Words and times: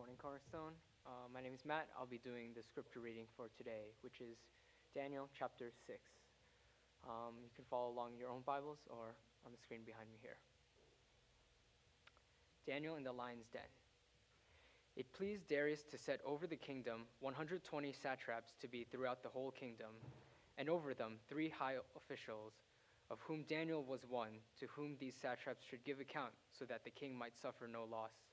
morning, 0.00 0.16
Cornerstone. 0.16 0.72
Uh, 1.04 1.28
my 1.28 1.44
name 1.44 1.52
is 1.52 1.60
Matt. 1.68 1.92
I'll 1.92 2.08
be 2.08 2.24
doing 2.24 2.56
the 2.56 2.62
scripture 2.64 3.00
reading 3.00 3.28
for 3.36 3.52
today, 3.58 3.92
which 4.00 4.24
is 4.24 4.40
Daniel 4.94 5.28
chapter 5.38 5.68
6. 5.86 6.00
Um, 7.04 7.36
you 7.44 7.50
can 7.54 7.66
follow 7.68 7.92
along 7.92 8.16
in 8.16 8.18
your 8.18 8.30
own 8.30 8.40
Bibles 8.46 8.78
or 8.88 9.12
on 9.44 9.52
the 9.52 9.60
screen 9.60 9.84
behind 9.84 10.08
me 10.08 10.16
here. 10.22 10.40
Daniel 12.64 12.96
in 12.96 13.04
the 13.04 13.12
lion's 13.12 13.44
den. 13.52 13.68
It 14.96 15.04
pleased 15.12 15.46
Darius 15.48 15.84
to 15.92 15.98
set 15.98 16.24
over 16.24 16.46
the 16.46 16.56
kingdom 16.56 17.04
120 17.20 17.60
satraps 17.92 18.56
to 18.62 18.68
be 18.68 18.86
throughout 18.88 19.22
the 19.22 19.28
whole 19.28 19.50
kingdom, 19.50 19.92
and 20.56 20.70
over 20.70 20.94
them 20.94 21.20
three 21.28 21.50
high 21.50 21.76
officials, 21.94 22.54
of 23.10 23.18
whom 23.20 23.44
Daniel 23.50 23.84
was 23.84 24.00
one, 24.08 24.40
to 24.60 24.66
whom 24.72 24.96
these 24.98 25.20
satraps 25.20 25.60
should 25.68 25.84
give 25.84 26.00
account, 26.00 26.32
so 26.58 26.64
that 26.64 26.84
the 26.88 26.90
king 26.90 27.14
might 27.14 27.36
suffer 27.36 27.68
no 27.68 27.84
loss. 27.84 28.29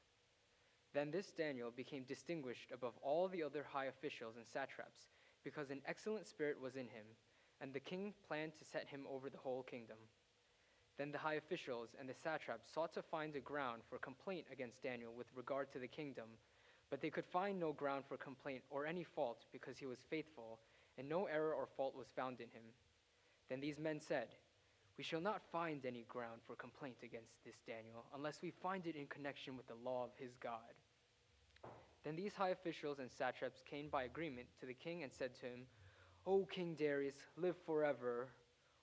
Then 0.97 1.11
this 1.11 1.29
Daniel 1.29 1.69
became 1.69 2.05
distinguished 2.05 2.71
above 2.73 2.93
all 3.03 3.27
the 3.27 3.43
other 3.43 3.63
high 3.71 3.85
officials 3.85 4.35
and 4.35 4.47
satraps, 4.47 5.09
because 5.43 5.69
an 5.69 5.83
excellent 5.85 6.25
spirit 6.25 6.59
was 6.59 6.75
in 6.75 6.87
him, 6.87 7.05
and 7.61 7.71
the 7.71 7.79
king 7.79 8.15
planned 8.27 8.53
to 8.57 8.65
set 8.65 8.87
him 8.87 9.01
over 9.07 9.29
the 9.29 9.37
whole 9.37 9.61
kingdom. 9.61 9.97
Then 10.97 11.11
the 11.11 11.19
high 11.19 11.35
officials 11.35 11.89
and 11.99 12.09
the 12.09 12.15
satraps 12.15 12.73
sought 12.73 12.95
to 12.95 13.03
find 13.03 13.35
a 13.35 13.39
ground 13.39 13.83
for 13.87 13.99
complaint 13.99 14.47
against 14.51 14.81
Daniel 14.81 15.13
with 15.15 15.27
regard 15.35 15.71
to 15.73 15.77
the 15.77 15.87
kingdom, 15.87 16.29
but 16.89 16.99
they 16.99 17.11
could 17.11 17.27
find 17.27 17.59
no 17.59 17.73
ground 17.73 18.05
for 18.09 18.17
complaint 18.17 18.63
or 18.71 18.87
any 18.87 19.03
fault 19.03 19.45
because 19.51 19.77
he 19.77 19.85
was 19.85 19.99
faithful, 20.09 20.57
and 20.97 21.07
no 21.07 21.25
error 21.25 21.53
or 21.53 21.67
fault 21.67 21.95
was 21.95 22.07
found 22.15 22.41
in 22.41 22.47
him. 22.47 22.73
Then 23.51 23.59
these 23.59 23.77
men 23.77 23.99
said, 24.01 24.29
We 24.97 25.03
shall 25.03 25.21
not 25.21 25.43
find 25.51 25.85
any 25.85 26.05
ground 26.09 26.41
for 26.47 26.55
complaint 26.55 26.97
against 27.03 27.35
this 27.45 27.59
Daniel 27.67 28.05
unless 28.15 28.41
we 28.41 28.49
find 28.49 28.87
it 28.87 28.95
in 28.95 29.05
connection 29.05 29.55
with 29.55 29.67
the 29.67 29.75
law 29.85 30.03
of 30.03 30.09
his 30.17 30.33
God. 30.41 30.73
Then 32.07 32.15
these 32.15 32.35
high 32.35 32.51
officials 32.51 32.99
and 32.99 33.11
satraps 33.11 33.61
came 33.69 33.89
by 33.89 34.03
agreement 34.03 34.47
to 34.61 34.65
the 34.65 34.73
king 34.73 35.03
and 35.03 35.11
said 35.11 35.35
to 35.41 35.45
him, 35.45 35.65
O 36.25 36.45
King 36.45 36.73
Darius, 36.73 37.17
live 37.35 37.57
forever. 37.65 38.29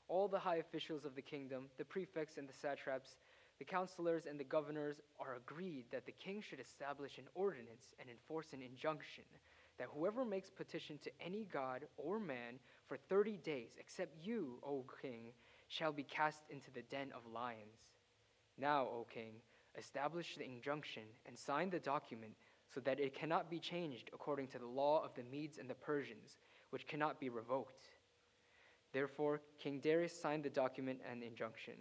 All 0.08 0.28
the 0.28 0.38
high 0.38 0.56
officials 0.56 1.06
of 1.06 1.14
the 1.14 1.22
kingdom, 1.22 1.70
the 1.78 1.86
prefects 1.86 2.36
and 2.36 2.46
the 2.46 2.52
satraps, 2.52 3.16
the 3.58 3.64
counselors 3.64 4.26
and 4.28 4.38
the 4.38 4.44
governors 4.44 5.00
are 5.18 5.36
agreed 5.36 5.86
that 5.90 6.04
the 6.04 6.12
king 6.12 6.42
should 6.42 6.60
establish 6.60 7.16
an 7.16 7.24
ordinance 7.34 7.94
and 7.98 8.10
enforce 8.10 8.52
an 8.52 8.60
injunction 8.60 9.24
that 9.78 9.88
whoever 9.94 10.26
makes 10.26 10.50
petition 10.50 10.98
to 10.98 11.10
any 11.18 11.48
god 11.50 11.86
or 11.96 12.20
man 12.20 12.58
for 12.86 12.98
30 12.98 13.38
days, 13.38 13.70
except 13.80 14.22
you, 14.22 14.58
O 14.62 14.84
king, 15.00 15.32
shall 15.68 15.92
be 15.92 16.02
cast 16.02 16.42
into 16.50 16.70
the 16.72 16.82
den 16.90 17.08
of 17.16 17.32
lions. 17.32 17.88
Now, 18.58 18.82
O 18.82 19.06
king, 19.10 19.36
establish 19.78 20.36
the 20.36 20.44
injunction 20.44 21.04
and 21.26 21.38
sign 21.38 21.70
the 21.70 21.80
document 21.80 22.34
so 22.74 22.80
that 22.80 22.98
it 22.98 23.14
cannot 23.14 23.48
be 23.48 23.58
changed 23.58 24.10
according 24.12 24.48
to 24.48 24.58
the 24.58 24.66
law 24.66 25.04
of 25.04 25.14
the 25.14 25.22
Medes 25.30 25.58
and 25.58 25.70
the 25.70 25.74
Persians, 25.74 26.38
which 26.70 26.88
cannot 26.88 27.20
be 27.20 27.28
revoked. 27.28 27.88
Therefore, 28.92 29.40
King 29.58 29.80
Darius 29.80 30.18
signed 30.18 30.42
the 30.42 30.50
document 30.50 31.00
and 31.10 31.22
injunction. 31.22 31.74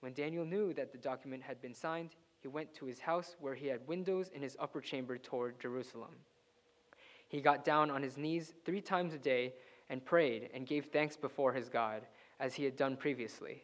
When 0.00 0.12
Daniel 0.12 0.44
knew 0.44 0.72
that 0.74 0.92
the 0.92 0.98
document 0.98 1.42
had 1.42 1.60
been 1.60 1.74
signed, 1.74 2.10
he 2.40 2.48
went 2.48 2.74
to 2.74 2.86
his 2.86 3.00
house 3.00 3.36
where 3.40 3.54
he 3.54 3.66
had 3.66 3.86
windows 3.86 4.30
in 4.34 4.42
his 4.42 4.56
upper 4.58 4.80
chamber 4.80 5.18
toward 5.18 5.60
Jerusalem. 5.60 6.14
He 7.28 7.40
got 7.40 7.64
down 7.64 7.90
on 7.90 8.02
his 8.02 8.16
knees 8.16 8.54
three 8.64 8.80
times 8.80 9.14
a 9.14 9.18
day 9.18 9.54
and 9.88 10.04
prayed 10.04 10.50
and 10.54 10.66
gave 10.66 10.86
thanks 10.86 11.16
before 11.16 11.52
his 11.52 11.68
God, 11.68 12.02
as 12.40 12.54
he 12.54 12.64
had 12.64 12.76
done 12.76 12.96
previously. 12.96 13.62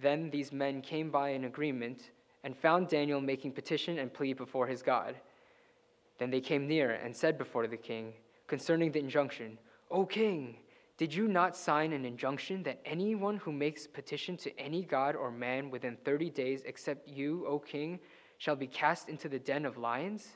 Then 0.00 0.30
these 0.30 0.52
men 0.52 0.80
came 0.80 1.10
by 1.10 1.30
an 1.30 1.44
agreement 1.44 2.10
and 2.42 2.56
found 2.56 2.88
Daniel 2.88 3.20
making 3.20 3.52
petition 3.52 3.98
and 3.98 4.12
plea 4.12 4.32
before 4.32 4.66
his 4.66 4.82
God. 4.82 5.14
Then 6.20 6.30
they 6.30 6.42
came 6.42 6.68
near 6.68 6.90
and 6.90 7.16
said 7.16 7.38
before 7.38 7.66
the 7.66 7.78
king, 7.78 8.12
concerning 8.46 8.92
the 8.92 8.98
injunction, 8.98 9.58
O 9.90 10.04
king, 10.04 10.58
did 10.98 11.14
you 11.14 11.26
not 11.26 11.56
sign 11.56 11.94
an 11.94 12.04
injunction 12.04 12.62
that 12.64 12.82
anyone 12.84 13.38
who 13.38 13.52
makes 13.52 13.86
petition 13.86 14.36
to 14.36 14.60
any 14.60 14.84
god 14.84 15.16
or 15.16 15.30
man 15.30 15.70
within 15.70 15.96
30 16.04 16.28
days 16.28 16.62
except 16.66 17.08
you, 17.08 17.46
O 17.46 17.58
king, 17.58 17.98
shall 18.36 18.54
be 18.54 18.66
cast 18.66 19.08
into 19.08 19.30
the 19.30 19.38
den 19.38 19.64
of 19.64 19.78
lions? 19.78 20.28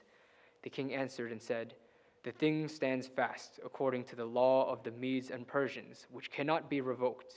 The 0.62 0.70
king 0.70 0.94
answered 0.94 1.30
and 1.30 1.42
said, 1.42 1.74
The 2.22 2.32
thing 2.32 2.66
stands 2.66 3.06
fast 3.06 3.60
according 3.62 4.04
to 4.04 4.16
the 4.16 4.24
law 4.24 4.72
of 4.72 4.82
the 4.84 4.90
Medes 4.90 5.30
and 5.30 5.46
Persians, 5.46 6.06
which 6.10 6.30
cannot 6.30 6.70
be 6.70 6.80
revoked. 6.80 7.34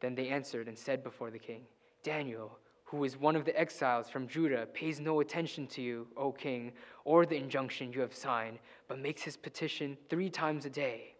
Then 0.00 0.16
they 0.16 0.30
answered 0.30 0.66
and 0.66 0.76
said 0.76 1.04
before 1.04 1.30
the 1.30 1.38
king, 1.38 1.66
Daniel, 2.02 2.58
who 2.92 3.04
is 3.04 3.16
one 3.16 3.34
of 3.36 3.46
the 3.46 3.58
exiles 3.58 4.10
from 4.10 4.28
Judah, 4.28 4.66
pays 4.74 5.00
no 5.00 5.20
attention 5.20 5.66
to 5.68 5.80
you, 5.80 6.06
O 6.14 6.30
king, 6.30 6.72
or 7.06 7.24
the 7.24 7.38
injunction 7.38 7.90
you 7.90 8.02
have 8.02 8.14
signed, 8.14 8.58
but 8.86 8.98
makes 8.98 9.22
his 9.22 9.34
petition 9.34 9.96
three 10.10 10.28
times 10.28 10.66
a 10.66 10.70
day. 10.70 11.14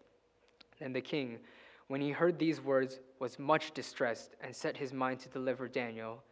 And 0.82 0.94
the 0.94 1.00
king, 1.00 1.38
when 1.88 2.02
he 2.02 2.10
heard 2.10 2.38
these 2.38 2.60
words, 2.60 3.00
was 3.20 3.38
much 3.38 3.72
distressed 3.72 4.36
and 4.42 4.54
set 4.54 4.76
his 4.76 4.92
mind 4.92 5.20
to 5.20 5.30
deliver 5.30 5.66
Daniel. 5.66 6.22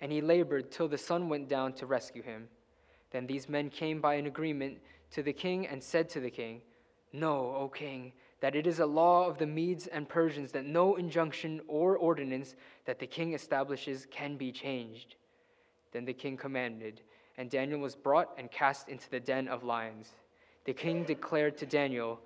And 0.00 0.10
he 0.10 0.20
labored 0.20 0.72
till 0.72 0.88
the 0.88 0.98
sun 0.98 1.28
went 1.28 1.48
down 1.48 1.74
to 1.74 1.86
rescue 1.86 2.22
him. 2.22 2.48
Then 3.12 3.28
these 3.28 3.48
men 3.48 3.70
came 3.70 4.00
by 4.00 4.14
an 4.14 4.26
agreement 4.26 4.78
to 5.12 5.22
the 5.22 5.32
king 5.32 5.68
and 5.68 5.80
said 5.80 6.08
to 6.10 6.20
the 6.20 6.30
king, 6.30 6.60
Know, 7.12 7.54
O 7.56 7.68
king, 7.68 8.14
that 8.40 8.54
it 8.54 8.66
is 8.66 8.78
a 8.78 8.86
law 8.86 9.26
of 9.26 9.38
the 9.38 9.46
Medes 9.46 9.86
and 9.86 10.08
Persians 10.08 10.52
that 10.52 10.64
no 10.64 10.96
injunction 10.96 11.60
or 11.66 11.96
ordinance 11.96 12.54
that 12.84 12.98
the 12.98 13.06
king 13.06 13.34
establishes 13.34 14.06
can 14.10 14.36
be 14.36 14.52
changed. 14.52 15.16
Then 15.92 16.04
the 16.04 16.12
king 16.12 16.36
commanded, 16.36 17.00
and 17.36 17.50
Daniel 17.50 17.80
was 17.80 17.96
brought 17.96 18.30
and 18.38 18.50
cast 18.50 18.88
into 18.88 19.10
the 19.10 19.20
den 19.20 19.48
of 19.48 19.64
lions. 19.64 20.10
The 20.64 20.74
king 20.74 21.04
declared 21.04 21.56
to 21.58 21.66
Daniel, 21.66 22.20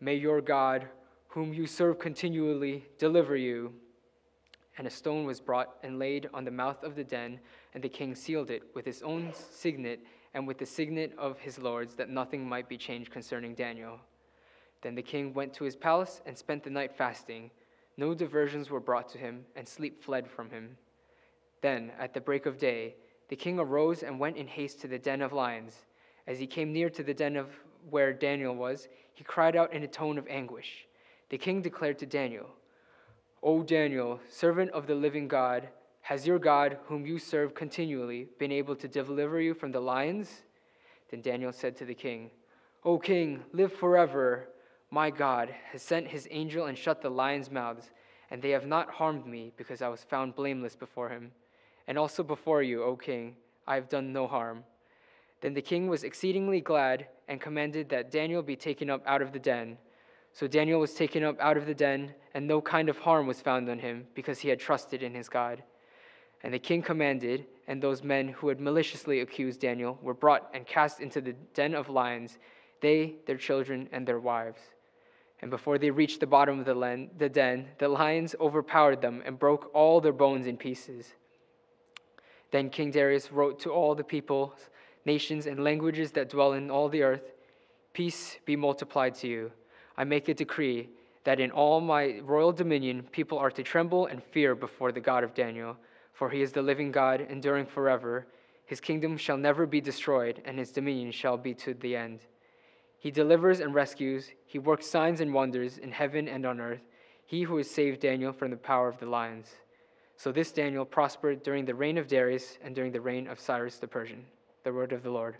May 0.00 0.14
your 0.14 0.40
God, 0.40 0.88
whom 1.28 1.54
you 1.54 1.66
serve 1.66 1.98
continually, 1.98 2.84
deliver 2.98 3.36
you. 3.36 3.72
And 4.78 4.86
a 4.86 4.90
stone 4.90 5.26
was 5.26 5.40
brought 5.40 5.76
and 5.82 5.98
laid 5.98 6.28
on 6.34 6.44
the 6.44 6.50
mouth 6.50 6.82
of 6.82 6.96
the 6.96 7.04
den, 7.04 7.38
and 7.74 7.84
the 7.84 7.88
king 7.88 8.14
sealed 8.14 8.50
it 8.50 8.62
with 8.74 8.84
his 8.84 9.02
own 9.02 9.32
signet 9.34 10.00
and 10.34 10.46
with 10.46 10.58
the 10.58 10.66
signet 10.66 11.12
of 11.18 11.38
his 11.38 11.58
lords, 11.58 11.94
that 11.96 12.08
nothing 12.08 12.48
might 12.48 12.68
be 12.68 12.78
changed 12.78 13.10
concerning 13.10 13.54
Daniel. 13.54 14.00
Then 14.82 14.94
the 14.94 15.02
king 15.02 15.32
went 15.32 15.54
to 15.54 15.64
his 15.64 15.76
palace 15.76 16.20
and 16.26 16.36
spent 16.36 16.64
the 16.64 16.70
night 16.70 16.94
fasting. 16.94 17.50
No 17.96 18.14
diversions 18.14 18.68
were 18.68 18.80
brought 18.80 19.08
to 19.10 19.18
him, 19.18 19.44
and 19.56 19.66
sleep 19.66 20.02
fled 20.02 20.28
from 20.28 20.50
him. 20.50 20.76
Then, 21.60 21.92
at 21.98 22.12
the 22.12 22.20
break 22.20 22.46
of 22.46 22.58
day, 22.58 22.96
the 23.28 23.36
king 23.36 23.58
arose 23.58 24.02
and 24.02 24.18
went 24.18 24.36
in 24.36 24.46
haste 24.46 24.80
to 24.80 24.88
the 24.88 24.98
den 24.98 25.22
of 25.22 25.32
lions. 25.32 25.86
As 26.26 26.38
he 26.38 26.46
came 26.46 26.72
near 26.72 26.90
to 26.90 27.02
the 27.02 27.14
den 27.14 27.36
of 27.36 27.48
where 27.88 28.12
Daniel 28.12 28.54
was, 28.54 28.88
he 29.14 29.24
cried 29.24 29.56
out 29.56 29.72
in 29.72 29.82
a 29.82 29.88
tone 29.88 30.18
of 30.18 30.26
anguish. 30.28 30.86
The 31.30 31.38
king 31.38 31.62
declared 31.62 31.98
to 32.00 32.06
Daniel, 32.06 32.50
O 33.42 33.62
Daniel, 33.62 34.20
servant 34.30 34.70
of 34.70 34.86
the 34.86 34.94
living 34.94 35.26
God, 35.26 35.68
has 36.02 36.26
your 36.26 36.38
God, 36.38 36.78
whom 36.86 37.06
you 37.06 37.18
serve 37.18 37.54
continually, 37.54 38.28
been 38.38 38.52
able 38.52 38.76
to 38.76 38.88
deliver 38.88 39.40
you 39.40 39.54
from 39.54 39.72
the 39.72 39.80
lions? 39.80 40.42
Then 41.10 41.22
Daniel 41.22 41.52
said 41.52 41.76
to 41.76 41.84
the 41.84 41.94
king, 41.94 42.30
O 42.84 42.98
king, 42.98 43.44
live 43.52 43.72
forever. 43.72 44.48
My 44.94 45.08
God 45.08 45.54
has 45.70 45.80
sent 45.80 46.08
his 46.08 46.28
angel 46.30 46.66
and 46.66 46.76
shut 46.76 47.00
the 47.00 47.08
lions' 47.08 47.50
mouths, 47.50 47.90
and 48.30 48.42
they 48.42 48.50
have 48.50 48.66
not 48.66 48.90
harmed 48.90 49.26
me, 49.26 49.50
because 49.56 49.80
I 49.80 49.88
was 49.88 50.04
found 50.04 50.34
blameless 50.34 50.76
before 50.76 51.08
him. 51.08 51.32
And 51.88 51.96
also 51.96 52.22
before 52.22 52.62
you, 52.62 52.82
O 52.84 52.94
king, 52.94 53.36
I 53.66 53.76
have 53.76 53.88
done 53.88 54.12
no 54.12 54.26
harm. 54.26 54.64
Then 55.40 55.54
the 55.54 55.62
king 55.62 55.88
was 55.88 56.04
exceedingly 56.04 56.60
glad 56.60 57.06
and 57.26 57.40
commanded 57.40 57.88
that 57.88 58.10
Daniel 58.10 58.42
be 58.42 58.54
taken 58.54 58.90
up 58.90 59.02
out 59.06 59.22
of 59.22 59.32
the 59.32 59.38
den. 59.38 59.78
So 60.34 60.46
Daniel 60.46 60.78
was 60.78 60.92
taken 60.92 61.24
up 61.24 61.40
out 61.40 61.56
of 61.56 61.64
the 61.64 61.74
den, 61.74 62.12
and 62.34 62.46
no 62.46 62.60
kind 62.60 62.90
of 62.90 62.98
harm 62.98 63.26
was 63.26 63.40
found 63.40 63.70
on 63.70 63.78
him, 63.78 64.06
because 64.14 64.40
he 64.40 64.50
had 64.50 64.60
trusted 64.60 65.02
in 65.02 65.14
his 65.14 65.30
God. 65.30 65.62
And 66.42 66.52
the 66.52 66.58
king 66.58 66.82
commanded, 66.82 67.46
and 67.66 67.82
those 67.82 68.02
men 68.02 68.28
who 68.28 68.48
had 68.48 68.60
maliciously 68.60 69.20
accused 69.20 69.60
Daniel 69.60 69.98
were 70.02 70.12
brought 70.12 70.50
and 70.52 70.66
cast 70.66 71.00
into 71.00 71.22
the 71.22 71.32
den 71.54 71.74
of 71.74 71.88
lions, 71.88 72.36
they, 72.82 73.14
their 73.24 73.38
children, 73.38 73.88
and 73.90 74.06
their 74.06 74.20
wives. 74.20 74.60
And 75.42 75.50
before 75.50 75.76
they 75.76 75.90
reached 75.90 76.20
the 76.20 76.26
bottom 76.26 76.60
of 76.60 76.64
the, 76.64 76.74
len- 76.74 77.10
the 77.18 77.28
den, 77.28 77.68
the 77.78 77.88
lions 77.88 78.34
overpowered 78.40 79.02
them 79.02 79.22
and 79.26 79.38
broke 79.38 79.70
all 79.74 80.00
their 80.00 80.12
bones 80.12 80.46
in 80.46 80.56
pieces. 80.56 81.12
Then 82.52 82.70
King 82.70 82.90
Darius 82.90 83.32
wrote 83.32 83.58
to 83.60 83.70
all 83.70 83.94
the 83.94 84.04
peoples, 84.04 84.70
nations, 85.04 85.46
and 85.46 85.64
languages 85.64 86.12
that 86.12 86.30
dwell 86.30 86.52
in 86.52 86.70
all 86.70 86.88
the 86.88 87.02
earth 87.02 87.32
Peace 87.92 88.38
be 88.46 88.56
multiplied 88.56 89.14
to 89.16 89.28
you. 89.28 89.52
I 89.96 90.04
make 90.04 90.28
a 90.28 90.34
decree 90.34 90.88
that 91.24 91.40
in 91.40 91.50
all 91.50 91.80
my 91.80 92.20
royal 92.20 92.52
dominion 92.52 93.02
people 93.12 93.38
are 93.38 93.50
to 93.50 93.62
tremble 93.62 94.06
and 94.06 94.22
fear 94.22 94.54
before 94.54 94.92
the 94.92 95.00
God 95.00 95.24
of 95.24 95.34
Daniel, 95.34 95.76
for 96.14 96.30
he 96.30 96.40
is 96.40 96.52
the 96.52 96.62
living 96.62 96.90
God, 96.90 97.20
enduring 97.20 97.66
forever. 97.66 98.26
His 98.64 98.80
kingdom 98.80 99.16
shall 99.18 99.36
never 99.36 99.66
be 99.66 99.80
destroyed, 99.80 100.40
and 100.46 100.58
his 100.58 100.72
dominion 100.72 101.12
shall 101.12 101.36
be 101.36 101.52
to 101.54 101.74
the 101.74 101.94
end. 101.94 102.20
He 103.02 103.10
delivers 103.10 103.58
and 103.58 103.74
rescues. 103.74 104.30
He 104.46 104.60
works 104.60 104.86
signs 104.86 105.20
and 105.20 105.34
wonders 105.34 105.76
in 105.76 105.90
heaven 105.90 106.28
and 106.28 106.46
on 106.46 106.60
earth. 106.60 106.82
He 107.26 107.42
who 107.42 107.56
has 107.56 107.68
saved 107.68 107.98
Daniel 107.98 108.32
from 108.32 108.52
the 108.52 108.56
power 108.56 108.86
of 108.86 109.00
the 109.00 109.06
lions. 109.06 109.48
So 110.16 110.30
this 110.30 110.52
Daniel 110.52 110.84
prospered 110.84 111.42
during 111.42 111.64
the 111.64 111.74
reign 111.74 111.98
of 111.98 112.06
Darius 112.06 112.58
and 112.62 112.76
during 112.76 112.92
the 112.92 113.00
reign 113.00 113.26
of 113.26 113.40
Cyrus 113.40 113.78
the 113.78 113.88
Persian. 113.88 114.24
The 114.62 114.72
word 114.72 114.92
of 114.92 115.02
the 115.02 115.10
Lord. 115.10 115.36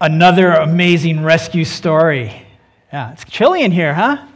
Another 0.00 0.52
amazing 0.52 1.22
rescue 1.22 1.66
story. 1.66 2.46
Yeah, 2.94 3.12
it's 3.12 3.26
chilly 3.26 3.62
in 3.62 3.72
here, 3.72 3.92
huh? 3.92 4.26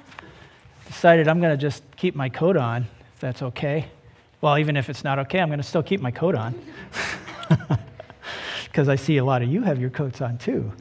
Decided 0.87 1.29
I'm 1.29 1.41
going 1.41 1.57
to 1.57 1.57
just 1.57 1.83
keep 1.97 2.15
my 2.15 2.29
coat 2.29 2.59
on 2.59 2.89
that's 3.25 3.41
okay. 3.41 3.87
Well, 4.43 4.59
even 4.59 4.77
if 4.77 4.91
it's 4.91 5.03
not 5.03 5.19
okay, 5.21 5.41
I'm 5.41 5.49
going 5.49 5.59
to 5.59 5.65
still 5.65 5.83
keep 5.83 6.03
my 6.03 6.11
coat 6.11 6.35
on. 6.35 6.55
Because 8.65 8.89
I 8.89 8.97
see 8.97 9.19
a 9.19 9.25
lot 9.25 9.41
of 9.41 9.49
you 9.49 9.63
have 9.63 9.81
your 9.81 9.89
coats 9.89 10.21
on 10.21 10.37
too. 10.37 10.73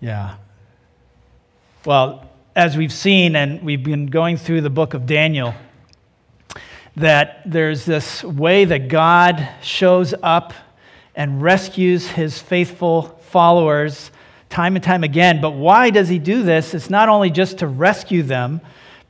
Yeah. 0.00 0.36
Well, 1.84 2.30
as 2.54 2.76
we've 2.76 2.92
seen, 2.92 3.34
and 3.34 3.60
we've 3.62 3.82
been 3.82 4.06
going 4.06 4.36
through 4.36 4.60
the 4.60 4.70
book 4.70 4.94
of 4.94 5.04
Daniel, 5.04 5.54
that 6.94 7.42
there's 7.44 7.84
this 7.84 8.22
way 8.22 8.64
that 8.64 8.86
God 8.86 9.48
shows 9.60 10.14
up 10.22 10.54
and 11.16 11.42
rescues 11.42 12.06
his 12.06 12.38
faithful 12.38 13.20
followers 13.24 14.12
time 14.50 14.76
and 14.76 14.84
time 14.84 15.02
again. 15.02 15.40
But 15.40 15.50
why 15.50 15.90
does 15.90 16.08
he 16.08 16.20
do 16.20 16.44
this? 16.44 16.74
It's 16.74 16.88
not 16.88 17.08
only 17.08 17.30
just 17.30 17.58
to 17.58 17.66
rescue 17.66 18.22
them, 18.22 18.60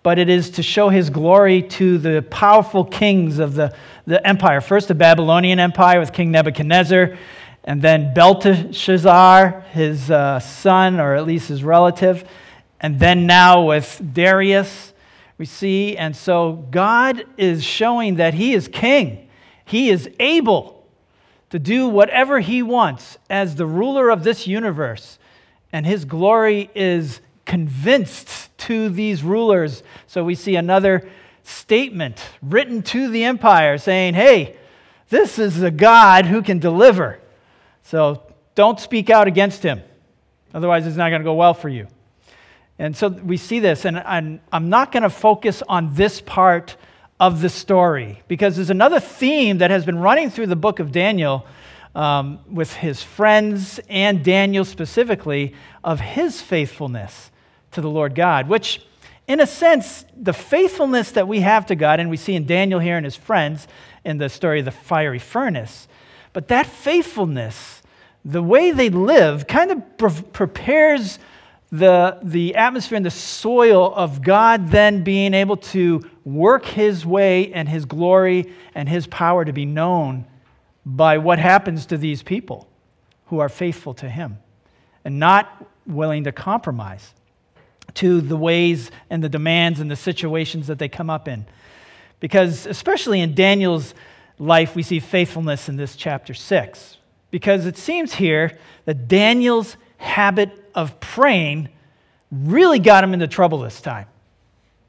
but 0.05 0.19
it 0.19 0.29
is 0.29 0.51
to 0.51 0.63
show 0.63 0.91
his 0.91 1.09
glory 1.09 1.63
to 1.63 1.97
the 1.97 2.21
powerful 2.31 2.85
kings 2.85 3.39
of 3.39 3.55
the, 3.55 3.75
the 4.07 4.25
empire. 4.25 4.61
First, 4.61 4.89
the 4.89 4.95
Babylonian 4.95 5.59
Empire 5.59 5.99
with 5.99 6.13
King 6.13 6.31
Nebuchadnezzar, 6.31 7.17
and 7.65 7.81
then 7.81 8.13
Belteshazzar, 8.13 9.63
his 9.73 10.11
uh, 10.11 10.39
son, 10.41 11.01
or 11.01 11.15
at 11.15 11.27
least 11.27 11.49
his 11.49 11.65
relative, 11.65 12.29
and 12.81 13.01
then 13.01 13.27
now 13.27 13.63
with 13.65 13.99
Darius, 14.13 14.93
we 15.39 15.47
see. 15.47 15.97
And 15.97 16.15
so 16.15 16.67
God 16.71 17.25
is 17.39 17.65
showing 17.65 18.17
that 18.17 18.35
he 18.35 18.53
is 18.53 18.69
king, 18.69 19.31
he 19.65 19.89
is 19.89 20.11
able 20.21 20.87
to 21.49 21.59
do 21.59 21.89
whatever 21.89 22.41
he 22.41 22.63
wants 22.63 23.17
as 23.31 23.55
the 23.55 23.67
ruler 23.67 24.11
of 24.11 24.23
this 24.23 24.47
universe, 24.47 25.19
and 25.73 25.87
his 25.87 26.05
glory 26.05 26.71
is 26.75 27.21
convinced 27.45 28.57
to 28.59 28.89
these 28.89 29.23
rulers. 29.23 29.83
So 30.07 30.25
we 30.25 30.35
see 30.35 30.57
another 30.57 31.09
statement 31.43 32.25
written 32.43 32.83
to 32.83 33.09
the 33.09 33.25
empire 33.25 33.79
saying, 33.79 34.15
hey, 34.15 34.57
this 35.11 35.39
is 35.39 35.63
a 35.63 35.71
God 35.71 36.27
who 36.27 36.43
can 36.43 36.59
deliver. 36.59 37.21
So 37.83 38.23
don't 38.55 38.81
speak 38.81 39.11
out 39.11 39.29
against 39.29 39.63
him. 39.63 39.83
Otherwise, 40.53 40.87
it's 40.87 40.97
not 40.97 41.11
going 41.11 41.21
to 41.21 41.25
go 41.25 41.35
well 41.35 41.55
for 41.55 41.69
you. 41.69 41.89
And 42.79 42.97
so 42.97 43.09
we 43.09 43.37
see 43.37 43.61
this, 43.61 43.85
and 43.85 43.99
I'm, 43.99 44.41
I'm 44.53 44.69
not 44.69 44.91
going 44.91 45.03
to 45.05 45.11
focus 45.11 45.63
on 45.69 45.95
this 45.95 46.21
part 46.21 46.77
of 47.21 47.41
the 47.41 47.49
story 47.49 48.23
because 48.27 48.57
there's 48.57 48.71
another 48.71 48.99
theme 48.99 49.59
that 49.59 49.71
has 49.71 49.85
been 49.85 49.99
running 49.99 50.31
through 50.31 50.49
the 50.49 50.57
book 50.57 50.81
of 50.81 50.91
Daniel 50.91 51.47
um, 51.95 52.41
with 52.51 52.75
his 52.75 53.03
friends 53.03 53.79
and 53.89 54.25
Daniel 54.25 54.65
specifically 54.65 55.55
of 55.85 56.01
his 56.01 56.41
faithfulness 56.41 57.31
to 57.75 57.81
the 57.81 57.91
Lord 57.91 58.15
God, 58.15 58.49
which, 58.49 58.81
in 59.29 59.41
a 59.41 59.47
sense, 59.47 60.05
the 60.17 60.33
faithfulness 60.33 61.11
that 61.13 61.29
we 61.29 61.41
have 61.41 61.67
to 61.67 61.75
God, 61.75 62.01
and 62.01 62.11
we 62.11 62.17
see 62.17 62.35
in 62.35 62.47
Daniel 62.47 62.81
here 62.81 62.97
and 62.97 63.05
his 63.05 63.17
friends 63.17 63.69
in 64.05 64.19
the 64.19 64.29
story 64.29 64.61
of 64.61 64.65
the 64.65 64.71
fiery 64.71 65.19
furnace, 65.19 65.89
but 66.33 66.49
that 66.49 66.67
faithfulness, 66.67 67.83
the 68.25 68.43
way 68.43 68.71
they 68.71 68.91
live, 68.91 69.47
kind 69.47 69.71
of 69.71 69.99
pre- 69.99 70.23
prepares 70.33 71.19
the, 71.71 72.19
the 72.23 72.55
atmosphere 72.55 72.97
and 72.97 73.07
the 73.07 73.11
soil 73.11 73.93
of 73.95 74.23
God 74.23 74.69
then 74.69 75.03
being 75.03 75.35
able 75.35 75.57
to 75.57 76.09
work 76.25 76.65
his 76.65 77.05
way 77.05 77.53
and 77.53 77.69
his 77.69 77.85
glory 77.85 78.53
and 78.75 78.89
his 78.89 79.07
power 79.09 79.45
to 79.45 79.53
be 79.53 79.65
known 79.65 80.25
by 80.87 81.19
what 81.19 81.39
happens 81.39 81.87
to 81.87 81.99
these 81.99 82.23
people 82.23 82.69
who 83.27 83.41
are 83.41 83.49
faithful 83.49 83.95
to 83.95 84.09
him 84.09 84.39
and 85.05 85.19
not 85.19 85.67
willing 85.87 86.25
to 86.25 86.33
compromise 86.33 87.13
to 87.95 88.21
the 88.21 88.37
ways 88.37 88.91
and 89.11 89.23
the 89.23 89.29
demands 89.29 89.81
and 89.81 89.91
the 89.91 89.97
situations 89.97 90.67
that 90.67 90.79
they 90.79 90.89
come 90.89 91.11
up 91.11 91.29
in. 91.29 91.47
Because, 92.21 92.67
especially 92.67 93.21
in 93.21 93.35
Daniel's 93.35 93.95
life, 94.39 94.75
we 94.75 94.83
see 94.83 95.01
faithfulness 95.01 95.69
in 95.69 95.77
this 95.77 95.97
chapter 95.97 96.35
6. 96.35 96.97
Because 97.31 97.67
it 97.67 97.77
seems 97.77 98.15
here 98.15 98.59
that 98.85 99.09
Daniel's 99.09 99.77
habit 99.97 100.51
of 100.75 101.01
praying 101.01 101.69
really 102.31 102.79
got 102.79 103.05
him 103.05 103.15
into 103.15 103.27
trouble 103.27 103.59
this 103.59 103.81
time. 103.81 104.07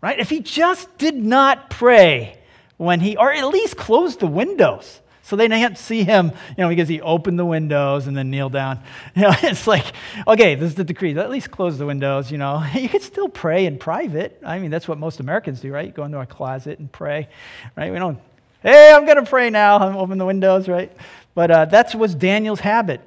Right? 0.02 0.20
If 0.20 0.30
he 0.30 0.40
just 0.40 0.98
did 0.98 1.16
not 1.16 1.70
pray 1.70 2.38
when 2.78 3.00
he, 3.00 3.18
or 3.18 3.32
at 3.32 3.48
least 3.48 3.78
closed 3.78 4.20
the 4.20 4.28
windows, 4.28 5.02
so 5.26 5.36
they 5.36 5.48
can't 5.48 5.76
see 5.76 6.04
him, 6.04 6.28
you 6.50 6.64
know, 6.64 6.70
because 6.70 6.88
he 6.88 7.02
opened 7.02 7.40
the 7.40 7.46
windows 7.46 8.06
and 8.06 8.16
then 8.16 8.30
kneel 8.30 8.50
down. 8.50 8.80
You 9.16 9.24
know, 9.24 9.34
it's 9.42 9.66
like, 9.66 9.94
okay, 10.28 10.54
this 10.54 10.70
is 10.70 10.76
the 10.76 10.84
decree. 10.84 11.18
At 11.18 11.32
least 11.32 11.50
close 11.50 11.80
the 11.80 11.86
windows, 11.88 12.32
you 12.32 12.38
know. 12.38 12.64
You 12.76 12.88
could 12.88 13.02
still 13.02 13.28
pray 13.28 13.66
in 13.66 13.80
private. 13.80 14.40
I 14.46 14.60
mean, 14.60 14.70
that's 14.70 14.88
what 14.88 15.00
most 15.00 15.20
Americans 15.20 15.62
do, 15.62 15.74
right? 15.74 15.88
You 15.88 15.92
go 15.92 16.04
into 16.04 16.20
a 16.20 16.28
closet 16.28 16.78
and 16.78 16.92
pray, 16.92 17.28
right? 17.76 17.92
We 17.92 17.98
don't, 17.98 18.20
hey, 18.62 18.94
I'm 18.94 19.06
going 19.06 19.18
to 19.18 19.28
pray 19.28 19.50
now. 19.50 19.80
I'm 19.80 19.98
open 20.04 20.20
the 20.20 20.28
windows, 20.28 20.68
right? 20.68 20.96
But 21.34 21.50
uh, 21.50 21.66
that 21.66 21.96
was 21.96 22.14
Daniel's 22.14 22.60
habit. 22.60 23.02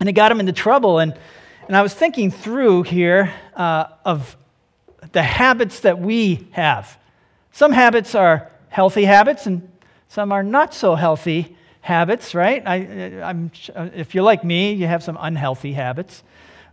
And 0.00 0.08
it 0.08 0.14
got 0.14 0.32
him 0.32 0.40
into 0.40 0.52
trouble. 0.52 0.98
And, 0.98 1.16
and 1.68 1.76
I 1.76 1.82
was 1.82 1.94
thinking 1.94 2.32
through 2.32 2.82
here 2.82 3.32
uh, 3.54 3.86
of 4.04 4.36
the 5.12 5.22
habits 5.22 5.80
that 5.80 6.00
we 6.00 6.48
have. 6.50 6.98
Some 7.52 7.70
habits 7.70 8.16
are 8.16 8.50
healthy 8.70 9.04
habits, 9.04 9.46
and 9.46 9.70
some 10.14 10.30
are 10.30 10.44
not 10.44 10.72
so 10.72 10.94
healthy 10.94 11.56
habits, 11.80 12.36
right? 12.36 12.62
I, 12.64 12.76
am 12.76 13.50
if 13.74 14.14
you're 14.14 14.22
like 14.22 14.44
me, 14.44 14.72
you 14.72 14.86
have 14.86 15.02
some 15.02 15.18
unhealthy 15.20 15.72
habits. 15.72 16.22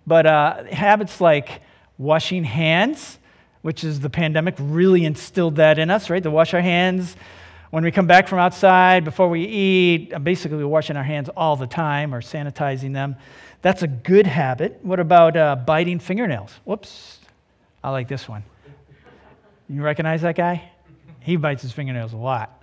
But 0.05 0.27
uh, 0.27 0.65
habits 0.65 1.19
like 1.19 1.63
washing 1.97 2.43
hands, 2.43 3.17
which 3.63 3.83
is 3.83 3.99
the 3.99 4.11
pandemic 4.11 4.53
really 4.59 5.05
instilled 5.05 5.55
that 5.55 5.79
in 5.79 5.89
us, 5.89 6.11
right? 6.11 6.21
To 6.21 6.29
wash 6.29 6.53
our 6.53 6.61
hands 6.61 7.15
when 7.71 7.83
we 7.83 7.89
come 7.89 8.05
back 8.05 8.27
from 8.27 8.37
outside, 8.37 9.03
before 9.03 9.27
we 9.27 9.43
eat, 9.43 10.13
uh, 10.13 10.19
basically 10.19 10.57
we're 10.57 10.67
washing 10.67 10.95
our 10.95 11.03
hands 11.03 11.27
all 11.35 11.55
the 11.55 11.65
time 11.65 12.13
or 12.13 12.21
sanitizing 12.21 12.93
them. 12.93 13.15
That's 13.63 13.81
a 13.81 13.87
good 13.87 14.27
habit. 14.27 14.81
What 14.83 14.99
about 14.99 15.35
uh, 15.35 15.55
biting 15.55 15.97
fingernails? 15.97 16.51
Whoops, 16.63 17.17
I 17.83 17.89
like 17.89 18.07
this 18.07 18.29
one. 18.29 18.43
You 19.67 19.81
recognize 19.81 20.21
that 20.21 20.35
guy? 20.35 20.69
He 21.21 21.37
bites 21.37 21.63
his 21.63 21.71
fingernails 21.71 22.13
a 22.13 22.17
lot. 22.17 22.60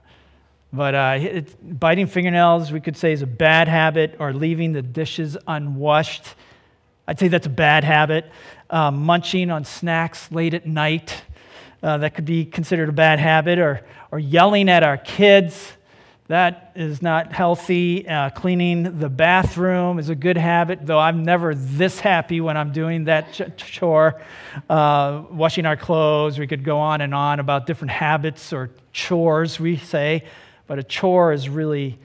But 0.72 0.94
uh, 0.94 1.40
biting 1.62 2.06
fingernails, 2.08 2.70
we 2.70 2.80
could 2.80 2.96
say, 2.96 3.12
is 3.12 3.22
a 3.22 3.26
bad 3.26 3.68
habit, 3.68 4.16
or 4.18 4.32
leaving 4.34 4.72
the 4.72 4.82
dishes 4.82 5.37
unwashed. 5.46 6.34
I'd 7.06 7.18
say 7.18 7.28
that's 7.28 7.46
a 7.46 7.50
bad 7.50 7.84
habit. 7.84 8.26
Uh, 8.68 8.90
munching 8.90 9.50
on 9.50 9.64
snacks 9.64 10.30
late 10.30 10.52
at 10.52 10.66
night, 10.66 11.22
uh, 11.82 11.96
that 11.98 12.14
could 12.14 12.26
be 12.26 12.44
considered 12.44 12.90
a 12.90 12.92
bad 12.92 13.18
habit, 13.18 13.58
or, 13.58 13.80
or 14.10 14.18
yelling 14.18 14.68
at 14.68 14.82
our 14.82 14.98
kids. 14.98 15.72
That 16.26 16.72
is 16.76 17.00
not 17.00 17.32
healthy. 17.32 18.06
Uh, 18.06 18.28
cleaning 18.28 18.98
the 18.98 19.08
bathroom 19.08 19.98
is 19.98 20.10
a 20.10 20.14
good 20.14 20.37
habit, 20.37 20.80
though 20.84 20.98
I'm 20.98 21.25
never 21.25 21.54
this 21.54 21.98
happy 21.98 22.42
when 22.42 22.58
I'm 22.58 22.72
doing 22.72 23.04
that 23.04 23.32
ch- 23.32 23.56
chore. 23.56 24.20
Uh, 24.68 25.22
washing 25.30 25.64
our 25.64 25.78
clothes, 25.78 26.38
we 26.38 26.46
could 26.46 26.62
go 26.62 26.78
on 26.78 27.00
and 27.00 27.14
on 27.14 27.40
about 27.40 27.66
different 27.66 27.92
habits 27.92 28.52
or 28.52 28.68
chores, 28.92 29.58
we 29.58 29.78
say. 29.78 30.25
But 30.68 30.78
a 30.78 30.84
chore 30.84 31.32
is 31.32 31.48
really 31.48 31.98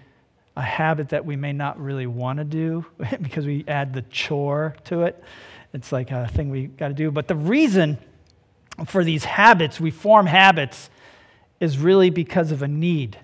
a 0.55 0.61
habit 0.61 1.09
that 1.09 1.25
we 1.25 1.35
may 1.35 1.53
not 1.53 1.79
really 1.79 2.07
want 2.07 2.37
to 2.37 2.43
do 2.43 2.85
because 3.21 3.45
we 3.45 3.63
add 3.67 3.93
the 3.93 4.01
chore 4.03 4.75
to 4.85 5.03
it. 5.03 5.23
It's 5.73 5.91
like 5.91 6.09
a 6.11 6.27
thing 6.27 6.49
we 6.49 6.67
got 6.67 6.87
to 6.87 6.93
do. 6.93 7.11
But 7.11 7.27
the 7.27 7.35
reason 7.35 7.97
for 8.85 9.03
these 9.03 9.25
habits, 9.25 9.79
we 9.79 9.91
form 9.91 10.25
habits, 10.25 10.89
is 11.59 11.77
really 11.77 12.09
because 12.09 12.51
of 12.51 12.61
a 12.61 12.67
need. 12.67 13.17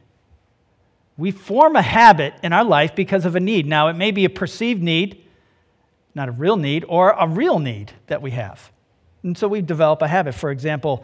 We 1.18 1.32
form 1.32 1.76
a 1.76 1.82
habit 1.82 2.34
in 2.44 2.54
our 2.54 2.64
life 2.64 2.96
because 2.96 3.26
of 3.26 3.36
a 3.36 3.40
need. 3.40 3.66
Now, 3.66 3.88
it 3.88 3.96
may 3.96 4.12
be 4.12 4.26
a 4.26 4.30
perceived 4.30 4.82
need, 4.82 5.24
not 6.16 6.30
a 6.30 6.32
real 6.32 6.56
need, 6.56 6.86
or 6.88 7.12
a 7.12 7.28
real 7.28 7.60
need 7.60 7.92
that 8.08 8.22
we 8.22 8.32
have. 8.32 8.72
And 9.24 9.38
so 9.38 9.48
we 9.48 9.62
develop 9.62 10.02
a 10.02 10.08
habit. 10.08 10.34
For 10.34 10.50
example, 10.50 11.04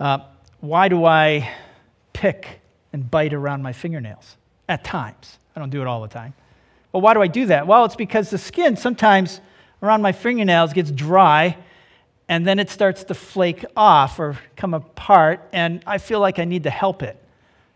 uh, 0.00 0.18
why 0.60 0.88
do 0.88 1.04
I 1.04 1.50
pick 2.12 2.60
and 2.94 3.10
bite 3.10 3.34
around 3.34 3.60
my 3.60 3.72
fingernails 3.72 4.36
at 4.68 4.84
times. 4.84 5.38
I 5.54 5.58
don't 5.58 5.70
do 5.70 5.80
it 5.80 5.86
all 5.86 6.00
the 6.00 6.08
time. 6.08 6.32
But 6.92 7.00
why 7.00 7.12
do 7.12 7.20
I 7.20 7.26
do 7.26 7.46
that? 7.46 7.66
Well, 7.66 7.84
it's 7.84 7.96
because 7.96 8.30
the 8.30 8.38
skin 8.38 8.76
sometimes 8.76 9.40
around 9.82 10.00
my 10.00 10.12
fingernails 10.12 10.72
gets 10.72 10.92
dry 10.92 11.58
and 12.28 12.46
then 12.46 12.60
it 12.60 12.70
starts 12.70 13.02
to 13.04 13.14
flake 13.14 13.64
off 13.76 14.18
or 14.18 14.38
come 14.56 14.72
apart, 14.72 15.46
and 15.52 15.82
I 15.86 15.98
feel 15.98 16.20
like 16.20 16.38
I 16.38 16.44
need 16.44 16.62
to 16.62 16.70
help 16.70 17.02
it. 17.02 17.22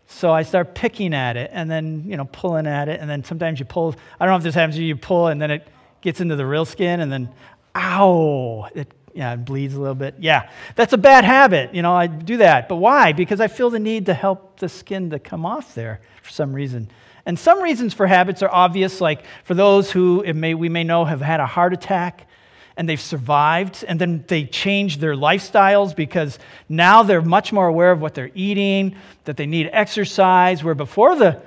So 0.07 0.31
I 0.31 0.41
start 0.41 0.73
picking 0.73 1.13
at 1.13 1.37
it 1.37 1.51
and 1.53 1.69
then, 1.69 2.05
you 2.07 2.17
know, 2.17 2.25
pulling 2.25 2.65
at 2.65 2.89
it, 2.89 2.99
and 2.99 3.07
then 3.07 3.23
sometimes 3.23 3.59
you 3.59 3.65
pull. 3.65 3.95
I 4.19 4.25
don't 4.25 4.31
know 4.31 4.37
if 4.37 4.43
this 4.43 4.55
happens 4.55 4.77
to 4.77 4.81
you, 4.81 4.87
you 4.87 4.95
pull 4.95 5.27
and 5.27 5.39
then 5.39 5.51
it 5.51 5.67
gets 6.01 6.19
into 6.19 6.35
the 6.35 6.45
real 6.45 6.65
skin, 6.65 6.99
and 7.01 7.11
then, 7.11 7.29
ow, 7.75 8.69
it 8.73 8.87
yeah, 9.19 9.33
it 9.33 9.43
bleeds 9.43 9.75
a 9.75 9.79
little 9.81 9.95
bit. 9.95 10.15
Yeah, 10.19 10.49
that's 10.75 10.93
a 10.93 10.97
bad 10.97 11.25
habit. 11.25 11.75
You 11.75 11.81
know, 11.81 11.93
I 11.93 12.07
do 12.07 12.37
that. 12.37 12.69
But 12.69 12.77
why? 12.77 13.11
Because 13.11 13.41
I 13.41 13.49
feel 13.49 13.69
the 13.69 13.77
need 13.77 14.05
to 14.05 14.13
help 14.13 14.61
the 14.61 14.69
skin 14.69 15.09
to 15.09 15.19
come 15.19 15.45
off 15.45 15.75
there 15.75 15.99
for 16.23 16.31
some 16.31 16.53
reason. 16.53 16.89
And 17.25 17.37
some 17.37 17.61
reasons 17.61 17.93
for 17.93 18.07
habits 18.07 18.41
are 18.43 18.49
obvious, 18.49 19.01
like 19.01 19.25
for 19.43 19.55
those 19.55 19.91
who 19.91 20.23
may, 20.33 20.53
we 20.53 20.69
may 20.69 20.85
know 20.85 21.03
have 21.03 21.19
had 21.19 21.41
a 21.41 21.45
heart 21.45 21.73
attack 21.73 22.29
and 22.77 22.87
they've 22.87 23.01
survived, 23.01 23.83
and 23.85 23.99
then 23.99 24.23
they 24.29 24.45
change 24.45 24.99
their 24.99 25.15
lifestyles 25.15 25.93
because 25.93 26.39
now 26.69 27.03
they're 27.03 27.21
much 27.21 27.51
more 27.51 27.67
aware 27.67 27.91
of 27.91 27.99
what 27.99 28.13
they're 28.13 28.31
eating, 28.35 28.95
that 29.25 29.35
they 29.35 29.47
need 29.47 29.69
exercise, 29.73 30.63
where 30.63 30.75
before 30.75 31.17
the, 31.17 31.41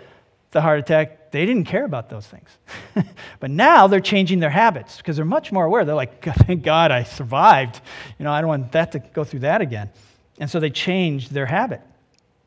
the 0.51 0.61
heart 0.61 0.79
attack, 0.79 1.22
they 1.33 1.45
didn't 1.47 1.65
care 1.65 1.85
about 1.85 2.09
those 2.09 2.27
things. 2.27 2.49
but 3.41 3.51
now 3.51 3.87
they're 3.87 4.01
changing 4.01 4.39
their 4.39 4.51
habits 4.51 4.99
because 4.99 5.17
they're 5.17 5.25
much 5.25 5.51
more 5.51 5.65
aware. 5.65 5.85
They're 5.85 5.95
like, 5.95 6.23
thank 6.47 6.63
God 6.63 6.93
I 6.93 7.03
survived. 7.03 7.81
You 8.19 8.25
know, 8.25 8.33
I 8.33 8.41
don't 8.41 8.49
want 8.49 8.73
that 8.73 8.93
to 8.93 9.01
go 9.01 9.25
through 9.25 9.41
that 9.41 9.61
again. 9.61 9.91
And 10.39 10.51
so 10.51 10.61
they 10.61 10.71
changed 10.71 11.33
their 11.33 11.47
habit. 11.47 11.81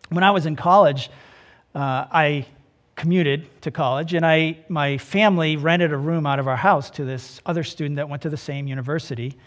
When 0.09 0.23
I 0.23 0.31
was 0.31 0.45
in 0.45 0.55
college, 0.55 1.09
uh, 1.73 2.05
I 2.11 2.45
commuted 2.95 3.61
to 3.61 3.71
college, 3.71 4.13
and 4.13 4.25
I, 4.25 4.59
my 4.69 4.97
family 4.97 5.57
rented 5.57 5.91
a 5.91 5.97
room 5.97 6.25
out 6.25 6.39
of 6.39 6.47
our 6.47 6.55
house 6.55 6.89
to 6.91 7.03
this 7.03 7.41
other 7.45 7.63
student 7.63 7.97
that 7.97 8.07
went 8.07 8.21
to 8.21 8.29
the 8.29 8.37
same 8.37 8.67
university. 8.67 9.37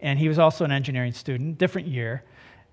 And 0.00 0.18
he 0.18 0.28
was 0.28 0.38
also 0.38 0.64
an 0.64 0.72
engineering 0.72 1.12
student, 1.12 1.58
different 1.58 1.88
year. 1.88 2.22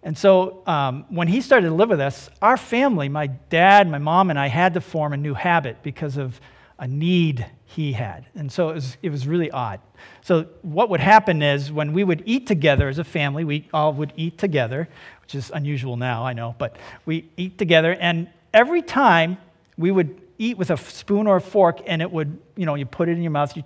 And 0.05 0.15
so 0.15 0.62
um, 0.67 1.05
when 1.09 1.27
he 1.27 1.41
started 1.41 1.69
to 1.69 1.74
live 1.74 1.89
with 1.89 2.00
us, 2.00 2.29
our 2.39 2.57
family, 2.57 3.09
my 3.09 3.25
dad, 3.25 3.89
my 3.89 3.97
mom, 3.97 4.29
and 4.29 4.38
I 4.38 4.47
had 4.47 4.75
to 4.75 4.81
form 4.81 5.13
a 5.13 5.17
new 5.17 5.33
habit 5.33 5.81
because 5.81 6.15
of 6.15 6.39
a 6.77 6.88
need 6.88 7.43
he 7.65 7.91
had. 7.91 8.27
And 8.35 8.51
so 8.51 8.69
it 8.69 8.75
was, 8.75 8.97
it 9.01 9.09
was 9.09 9.27
really 9.27 9.50
odd. 9.50 9.79
So 10.21 10.43
what 10.62 10.91
would 10.91 11.00
happen 11.00 11.41
is 11.41 11.71
when 11.71 11.91
we 11.91 12.03
would 12.03 12.21
eat 12.27 12.45
together 12.45 12.88
as 12.88 13.00
a 13.00 13.03
family, 13.03 13.43
we 13.43 13.67
all 13.74 13.93
would 13.93 14.13
eat 14.15 14.38
together, 14.38 14.88
which 15.24 15.33
is 15.33 15.50
unusual 15.51 15.97
now, 15.97 16.24
I 16.24 16.33
know, 16.33 16.53
but 16.59 16.77
we 17.07 17.27
eat 17.35 17.57
together. 17.57 17.95
And 18.00 18.29
every 18.53 18.83
time 18.83 19.39
we 19.75 19.89
would 19.89 20.21
eat 20.38 20.55
with 20.55 20.69
a 20.69 20.77
spoon 20.77 21.25
or 21.25 21.38
a 21.38 21.41
fork, 21.41 21.81
and 21.88 22.03
it 22.03 22.12
would, 22.12 22.38
you 22.55 22.67
know, 22.67 22.75
you 22.75 22.85
put 22.85 23.09
it 23.09 23.13
in 23.13 23.24
your 23.24 23.31
mouth, 23.31 23.57
you 23.57 23.63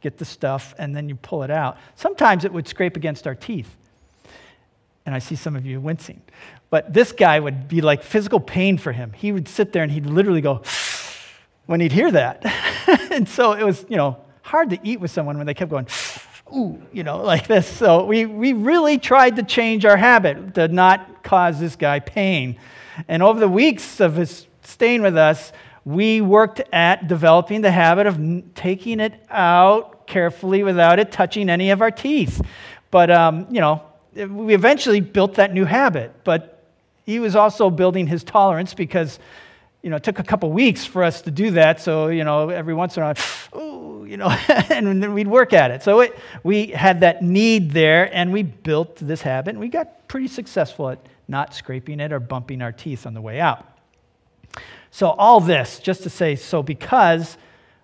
get 0.00 0.18
the 0.18 0.24
stuff, 0.24 0.74
and 0.78 0.96
then 0.96 1.08
you 1.08 1.14
pull 1.14 1.44
it 1.44 1.50
out. 1.50 1.78
Sometimes 1.94 2.44
it 2.44 2.52
would 2.52 2.66
scrape 2.66 2.96
against 2.96 3.28
our 3.28 3.36
teeth. 3.36 3.76
And 5.06 5.14
I 5.14 5.20
see 5.20 5.36
some 5.36 5.56
of 5.56 5.64
you 5.64 5.80
wincing. 5.80 6.20
But 6.68 6.92
this 6.92 7.12
guy 7.12 7.38
would 7.38 7.68
be 7.68 7.80
like 7.80 8.02
physical 8.02 8.40
pain 8.40 8.76
for 8.76 8.92
him. 8.92 9.12
He 9.12 9.32
would 9.32 9.48
sit 9.48 9.72
there 9.72 9.82
and 9.82 9.92
he'd 9.92 10.06
literally 10.06 10.40
go, 10.40 10.62
when 11.66 11.80
he'd 11.80 11.92
hear 11.92 12.10
that. 12.10 12.44
and 13.10 13.28
so 13.28 13.52
it 13.52 13.64
was, 13.64 13.86
you 13.88 13.96
know, 13.96 14.18
hard 14.42 14.70
to 14.70 14.78
eat 14.82 15.00
with 15.00 15.10
someone 15.10 15.38
when 15.38 15.46
they 15.46 15.54
kept 15.54 15.70
going, 15.70 15.86
ooh, 16.54 16.82
you 16.92 17.04
know, 17.04 17.22
like 17.22 17.46
this. 17.46 17.66
So 17.66 18.04
we, 18.04 18.26
we 18.26 18.52
really 18.52 18.98
tried 18.98 19.36
to 19.36 19.42
change 19.42 19.84
our 19.84 19.96
habit 19.96 20.54
to 20.54 20.68
not 20.68 21.22
cause 21.22 21.60
this 21.60 21.76
guy 21.76 22.00
pain. 22.00 22.58
And 23.08 23.22
over 23.22 23.38
the 23.38 23.48
weeks 23.48 24.00
of 24.00 24.16
his 24.16 24.46
staying 24.62 25.02
with 25.02 25.16
us, 25.16 25.52
we 25.84 26.20
worked 26.20 26.60
at 26.72 27.06
developing 27.06 27.60
the 27.60 27.70
habit 27.70 28.08
of 28.08 28.54
taking 28.56 28.98
it 28.98 29.24
out 29.30 30.08
carefully 30.08 30.64
without 30.64 30.98
it 30.98 31.12
touching 31.12 31.48
any 31.48 31.70
of 31.70 31.80
our 31.80 31.92
teeth. 31.92 32.42
But, 32.90 33.10
um, 33.10 33.46
you 33.50 33.60
know, 33.60 33.82
we 34.16 34.54
eventually 34.54 35.00
built 35.00 35.34
that 35.34 35.52
new 35.52 35.64
habit. 35.64 36.12
But 36.24 36.64
he 37.04 37.20
was 37.20 37.36
also 37.36 37.70
building 37.70 38.06
his 38.06 38.24
tolerance 38.24 38.74
because, 38.74 39.18
you 39.82 39.90
know, 39.90 39.96
it 39.96 40.02
took 40.02 40.18
a 40.18 40.24
couple 40.24 40.50
weeks 40.50 40.84
for 40.84 41.04
us 41.04 41.22
to 41.22 41.30
do 41.30 41.52
that. 41.52 41.80
So, 41.80 42.08
you 42.08 42.24
know, 42.24 42.48
every 42.48 42.74
once 42.74 42.96
in 42.96 43.02
a 43.02 43.06
while, 43.06 43.16
ooh, 43.62 44.04
you 44.04 44.16
know, 44.16 44.28
and 44.48 45.02
then 45.02 45.14
we'd 45.14 45.28
work 45.28 45.52
at 45.52 45.70
it. 45.70 45.82
So 45.82 46.00
it, 46.00 46.18
we 46.42 46.68
had 46.68 47.00
that 47.00 47.22
need 47.22 47.70
there, 47.70 48.12
and 48.14 48.32
we 48.32 48.42
built 48.42 48.96
this 48.96 49.22
habit, 49.22 49.50
and 49.50 49.60
we 49.60 49.68
got 49.68 50.08
pretty 50.08 50.28
successful 50.28 50.90
at 50.90 50.98
not 51.28 51.54
scraping 51.54 52.00
it 52.00 52.12
or 52.12 52.20
bumping 52.20 52.62
our 52.62 52.72
teeth 52.72 53.06
on 53.06 53.14
the 53.14 53.20
way 53.20 53.40
out. 53.40 53.66
So, 54.90 55.10
all 55.10 55.40
this 55.40 55.78
just 55.78 56.04
to 56.04 56.10
say, 56.10 56.36
so 56.36 56.62
because 56.62 57.36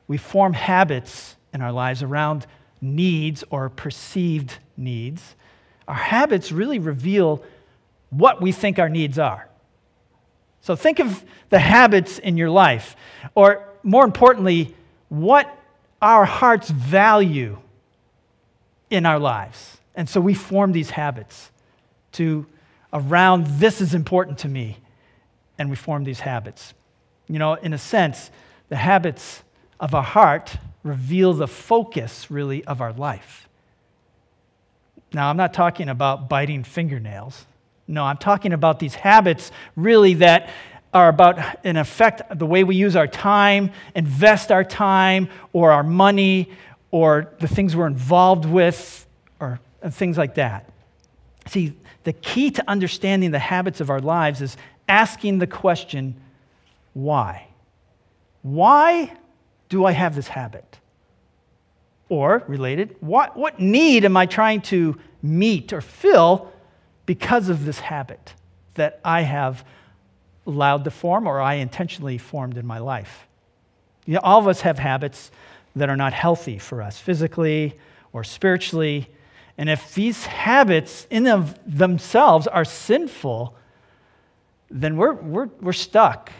we 0.08 0.16
form 0.16 0.54
habits 0.54 1.36
in 1.52 1.60
our 1.60 1.72
lives 1.72 2.02
around 2.02 2.46
needs 2.80 3.44
or 3.50 3.68
perceived 3.68 4.58
needs, 4.76 5.36
our 5.88 5.94
habits 5.94 6.52
really 6.52 6.78
reveal 6.78 7.42
what 8.10 8.40
we 8.40 8.52
think 8.52 8.78
our 8.78 8.88
needs 8.88 9.18
are. 9.18 9.48
So, 10.60 10.76
think 10.76 11.00
of 11.00 11.24
the 11.50 11.58
habits 11.58 12.18
in 12.18 12.36
your 12.36 12.50
life, 12.50 12.96
or 13.34 13.68
more 13.82 14.04
importantly, 14.04 14.74
what 15.08 15.52
our 16.00 16.24
hearts 16.24 16.70
value 16.70 17.58
in 18.90 19.06
our 19.06 19.18
lives. 19.18 19.78
And 19.94 20.08
so 20.08 20.20
we 20.20 20.34
form 20.34 20.72
these 20.72 20.90
habits 20.90 21.50
to 22.12 22.46
around 22.92 23.46
this 23.58 23.80
is 23.80 23.94
important 23.94 24.38
to 24.38 24.48
me, 24.48 24.78
and 25.58 25.70
we 25.70 25.76
form 25.76 26.04
these 26.04 26.20
habits. 26.20 26.74
You 27.26 27.38
know, 27.38 27.54
in 27.54 27.72
a 27.72 27.78
sense, 27.78 28.30
the 28.68 28.76
habits 28.76 29.42
of 29.80 29.94
our 29.94 30.02
heart 30.02 30.56
reveal 30.82 31.32
the 31.32 31.48
focus, 31.48 32.30
really, 32.30 32.64
of 32.64 32.80
our 32.80 32.92
life. 32.92 33.48
Now, 35.14 35.28
I'm 35.28 35.36
not 35.36 35.52
talking 35.52 35.88
about 35.88 36.28
biting 36.28 36.64
fingernails. 36.64 37.44
No, 37.86 38.04
I'm 38.04 38.16
talking 38.16 38.52
about 38.52 38.78
these 38.78 38.94
habits, 38.94 39.50
really, 39.76 40.14
that 40.14 40.50
are 40.94 41.08
about, 41.08 41.38
in 41.64 41.76
effect, 41.76 42.38
the 42.38 42.46
way 42.46 42.64
we 42.64 42.76
use 42.76 42.96
our 42.96 43.06
time, 43.06 43.70
invest 43.94 44.52
our 44.52 44.64
time, 44.64 45.28
or 45.52 45.72
our 45.72 45.82
money, 45.82 46.50
or 46.90 47.32
the 47.40 47.48
things 47.48 47.74
we're 47.74 47.86
involved 47.86 48.44
with, 48.44 49.06
or 49.40 49.60
things 49.90 50.18
like 50.18 50.34
that. 50.36 50.70
See, 51.46 51.74
the 52.04 52.12
key 52.12 52.50
to 52.52 52.64
understanding 52.68 53.30
the 53.30 53.38
habits 53.38 53.80
of 53.80 53.90
our 53.90 54.00
lives 54.00 54.40
is 54.42 54.56
asking 54.88 55.38
the 55.38 55.46
question 55.46 56.16
why? 56.94 57.46
Why 58.42 59.12
do 59.68 59.86
I 59.86 59.92
have 59.92 60.14
this 60.14 60.28
habit? 60.28 60.78
Or, 62.12 62.44
related, 62.46 62.94
what, 63.00 63.38
what 63.38 63.58
need 63.58 64.04
am 64.04 64.18
I 64.18 64.26
trying 64.26 64.60
to 64.62 64.98
meet 65.22 65.72
or 65.72 65.80
fill 65.80 66.52
because 67.06 67.48
of 67.48 67.64
this 67.64 67.80
habit 67.80 68.34
that 68.74 69.00
I 69.02 69.22
have 69.22 69.64
allowed 70.46 70.84
to 70.84 70.90
form 70.90 71.26
or 71.26 71.40
I 71.40 71.54
intentionally 71.54 72.18
formed 72.18 72.58
in 72.58 72.66
my 72.66 72.80
life? 72.80 73.26
You 74.04 74.12
know, 74.12 74.20
all 74.22 74.38
of 74.38 74.46
us 74.46 74.60
have 74.60 74.78
habits 74.78 75.30
that 75.74 75.88
are 75.88 75.96
not 75.96 76.12
healthy 76.12 76.58
for 76.58 76.82
us, 76.82 76.98
physically 76.98 77.78
or 78.12 78.24
spiritually. 78.24 79.08
And 79.56 79.70
if 79.70 79.94
these 79.94 80.26
habits 80.26 81.06
in 81.08 81.24
themselves 81.64 82.46
are 82.46 82.66
sinful, 82.66 83.56
then 84.70 84.98
we're, 84.98 85.14
we're, 85.14 85.48
we're 85.62 85.72
stuck 85.72 86.30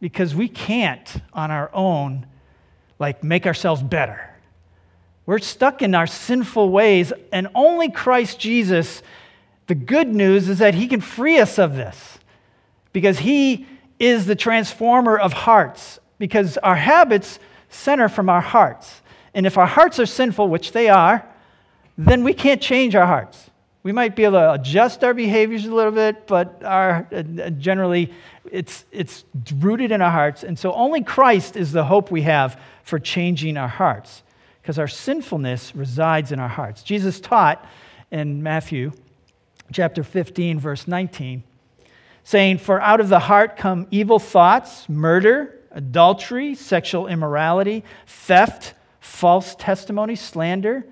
because 0.00 0.34
we 0.34 0.48
can't 0.48 1.16
on 1.34 1.50
our 1.50 1.68
own 1.74 2.24
like 2.98 3.22
make 3.22 3.46
ourselves 3.46 3.82
better. 3.82 4.30
We're 5.24 5.38
stuck 5.38 5.82
in 5.82 5.94
our 5.94 6.06
sinful 6.06 6.70
ways, 6.70 7.12
and 7.30 7.48
only 7.54 7.90
Christ 7.90 8.40
Jesus, 8.40 9.02
the 9.68 9.74
good 9.74 10.08
news 10.08 10.48
is 10.48 10.58
that 10.58 10.74
he 10.74 10.88
can 10.88 11.00
free 11.00 11.38
us 11.38 11.58
of 11.58 11.76
this 11.76 12.18
because 12.92 13.20
he 13.20 13.66
is 13.98 14.26
the 14.26 14.34
transformer 14.34 15.16
of 15.16 15.32
hearts, 15.32 16.00
because 16.18 16.58
our 16.58 16.74
habits 16.74 17.38
center 17.68 18.08
from 18.08 18.28
our 18.28 18.40
hearts. 18.40 19.00
And 19.32 19.46
if 19.46 19.56
our 19.56 19.66
hearts 19.66 20.00
are 20.00 20.06
sinful, 20.06 20.48
which 20.48 20.72
they 20.72 20.88
are, 20.88 21.24
then 21.96 22.24
we 22.24 22.34
can't 22.34 22.60
change 22.60 22.96
our 22.96 23.06
hearts. 23.06 23.48
We 23.84 23.92
might 23.92 24.14
be 24.14 24.24
able 24.24 24.38
to 24.38 24.52
adjust 24.52 25.02
our 25.04 25.14
behaviors 25.14 25.66
a 25.66 25.74
little 25.74 25.92
bit, 25.92 26.26
but 26.26 26.62
our, 26.64 27.06
generally 27.58 28.12
it's, 28.50 28.84
it's 28.92 29.24
rooted 29.58 29.92
in 29.92 30.02
our 30.02 30.10
hearts. 30.10 30.42
And 30.42 30.58
so 30.58 30.72
only 30.72 31.02
Christ 31.02 31.56
is 31.56 31.72
the 31.72 31.84
hope 31.84 32.10
we 32.10 32.22
have 32.22 32.60
for 32.82 32.98
changing 32.98 33.56
our 33.56 33.68
hearts 33.68 34.22
because 34.62 34.78
our 34.78 34.88
sinfulness 34.88 35.74
resides 35.74 36.30
in 36.30 36.38
our 36.38 36.48
hearts. 36.48 36.84
Jesus 36.84 37.18
taught 37.18 37.66
in 38.12 38.42
Matthew 38.42 38.92
chapter 39.72 40.04
15, 40.04 40.60
verse 40.60 40.86
19, 40.86 41.42
saying, 42.22 42.58
For 42.58 42.80
out 42.80 43.00
of 43.00 43.08
the 43.08 43.18
heart 43.18 43.56
come 43.56 43.88
evil 43.90 44.20
thoughts, 44.20 44.88
murder, 44.88 45.58
adultery, 45.72 46.54
sexual 46.54 47.08
immorality, 47.08 47.82
theft, 48.06 48.74
false 49.00 49.56
testimony, 49.56 50.14
slander. 50.14 50.86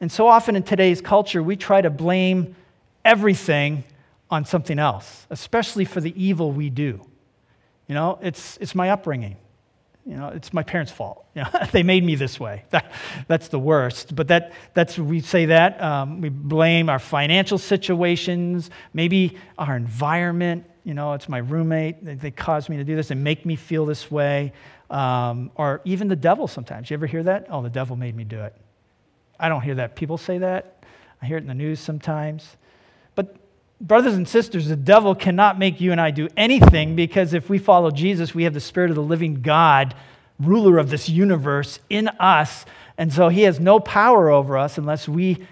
And 0.00 0.10
so 0.10 0.26
often 0.26 0.56
in 0.56 0.64
today's 0.64 1.00
culture, 1.00 1.42
we 1.42 1.54
try 1.54 1.80
to 1.80 1.90
blame 1.90 2.56
everything 3.04 3.84
on 4.28 4.44
something 4.44 4.78
else, 4.78 5.26
especially 5.30 5.84
for 5.84 6.00
the 6.00 6.20
evil 6.20 6.50
we 6.50 6.68
do. 6.68 7.00
You 7.86 7.94
know, 7.94 8.18
it's, 8.22 8.56
it's 8.56 8.74
my 8.74 8.90
upbringing. 8.90 9.36
You 10.04 10.16
know, 10.16 10.28
it's 10.28 10.52
my 10.52 10.62
parents' 10.62 10.92
fault. 10.92 11.18
You 11.34 11.44
know, 11.44 11.48
they 11.72 11.82
made 11.82 12.04
me 12.04 12.14
this 12.14 12.38
way. 12.38 12.64
That, 12.70 12.92
that's 13.26 13.48
the 13.48 13.58
worst. 13.58 14.14
But 14.14 14.28
that, 14.28 14.52
that's, 14.74 14.98
we 14.98 15.20
say 15.20 15.46
that. 15.46 15.82
Um, 15.82 16.20
we 16.20 16.28
blame 16.28 16.90
our 16.90 16.98
financial 16.98 17.56
situations, 17.56 18.68
maybe 18.92 19.38
our 19.56 19.74
environment. 19.74 20.66
You 20.84 20.92
know, 20.92 21.14
it's 21.14 21.26
my 21.26 21.38
roommate. 21.38 22.04
They, 22.04 22.16
they 22.16 22.30
caused 22.30 22.68
me 22.68 22.76
to 22.76 22.84
do 22.84 22.96
this 22.96 23.10
and 23.10 23.24
make 23.24 23.46
me 23.46 23.56
feel 23.56 23.86
this 23.86 24.10
way. 24.10 24.52
Um, 24.90 25.52
or 25.54 25.80
even 25.86 26.08
the 26.08 26.16
devil 26.16 26.46
sometimes. 26.46 26.90
You 26.90 26.94
ever 26.94 27.06
hear 27.06 27.22
that? 27.22 27.46
Oh, 27.48 27.62
the 27.62 27.70
devil 27.70 27.96
made 27.96 28.14
me 28.14 28.24
do 28.24 28.40
it. 28.40 28.54
I 29.40 29.48
don't 29.48 29.62
hear 29.62 29.76
that. 29.76 29.96
People 29.96 30.18
say 30.18 30.36
that. 30.36 30.84
I 31.22 31.26
hear 31.26 31.38
it 31.38 31.40
in 31.40 31.46
the 31.46 31.54
news 31.54 31.80
sometimes. 31.80 32.58
Brothers 33.82 34.14
and 34.14 34.28
sisters, 34.28 34.68
the 34.68 34.76
devil 34.76 35.12
cannot 35.16 35.58
make 35.58 35.80
you 35.80 35.90
and 35.90 36.00
I 36.00 36.12
do 36.12 36.28
anything 36.36 36.94
because 36.94 37.34
if 37.34 37.50
we 37.50 37.58
follow 37.58 37.90
Jesus, 37.90 38.32
we 38.32 38.44
have 38.44 38.54
the 38.54 38.60
Spirit 38.60 38.90
of 38.90 38.96
the 38.96 39.02
living 39.02 39.42
God, 39.42 39.96
ruler 40.38 40.78
of 40.78 40.88
this 40.88 41.08
universe, 41.08 41.80
in 41.90 42.06
us. 42.20 42.64
And 42.96 43.12
so 43.12 43.28
he 43.28 43.42
has 43.42 43.58
no 43.58 43.80
power 43.80 44.30
over 44.30 44.56
us 44.56 44.78
unless 44.78 45.08
we 45.08 45.44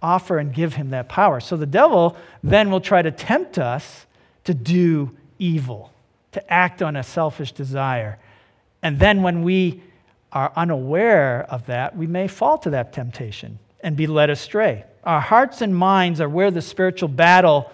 offer 0.00 0.38
and 0.38 0.54
give 0.54 0.74
him 0.74 0.90
that 0.90 1.08
power. 1.08 1.40
So 1.40 1.56
the 1.56 1.66
devil 1.66 2.16
then 2.44 2.70
will 2.70 2.80
try 2.80 3.02
to 3.02 3.10
tempt 3.10 3.58
us 3.58 4.06
to 4.44 4.54
do 4.54 5.16
evil, 5.40 5.92
to 6.32 6.52
act 6.52 6.82
on 6.82 6.94
a 6.94 7.02
selfish 7.02 7.50
desire. 7.50 8.16
And 8.80 9.00
then 9.00 9.22
when 9.22 9.42
we 9.42 9.82
are 10.30 10.52
unaware 10.54 11.46
of 11.50 11.66
that, 11.66 11.96
we 11.96 12.06
may 12.06 12.28
fall 12.28 12.58
to 12.58 12.70
that 12.70 12.92
temptation 12.92 13.58
and 13.80 13.96
be 13.96 14.06
led 14.06 14.30
astray. 14.30 14.84
Our 15.04 15.20
hearts 15.20 15.62
and 15.62 15.76
minds 15.76 16.20
are 16.20 16.28
where 16.28 16.50
the 16.50 16.62
spiritual 16.62 17.08
battle 17.08 17.70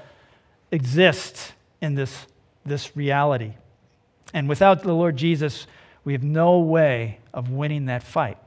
exists 0.70 1.52
in 1.80 1.94
this, 1.94 2.26
this 2.64 2.96
reality. 2.96 3.54
And 4.32 4.48
without 4.48 4.82
the 4.82 4.92
Lord 4.92 5.16
Jesus, 5.16 5.66
we 6.04 6.12
have 6.12 6.22
no 6.22 6.60
way 6.60 7.18
of 7.34 7.50
winning 7.50 7.86
that 7.86 8.02
fight. 8.02 8.38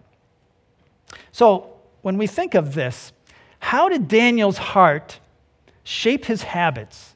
So, 1.32 1.74
when 2.02 2.18
we 2.18 2.26
think 2.26 2.56
of 2.56 2.74
this, 2.74 3.12
how 3.60 3.90
did 3.90 4.08
Daniel's 4.08 4.58
heart 4.58 5.20
shape 5.84 6.26
his 6.26 6.44
habits, 6.44 7.14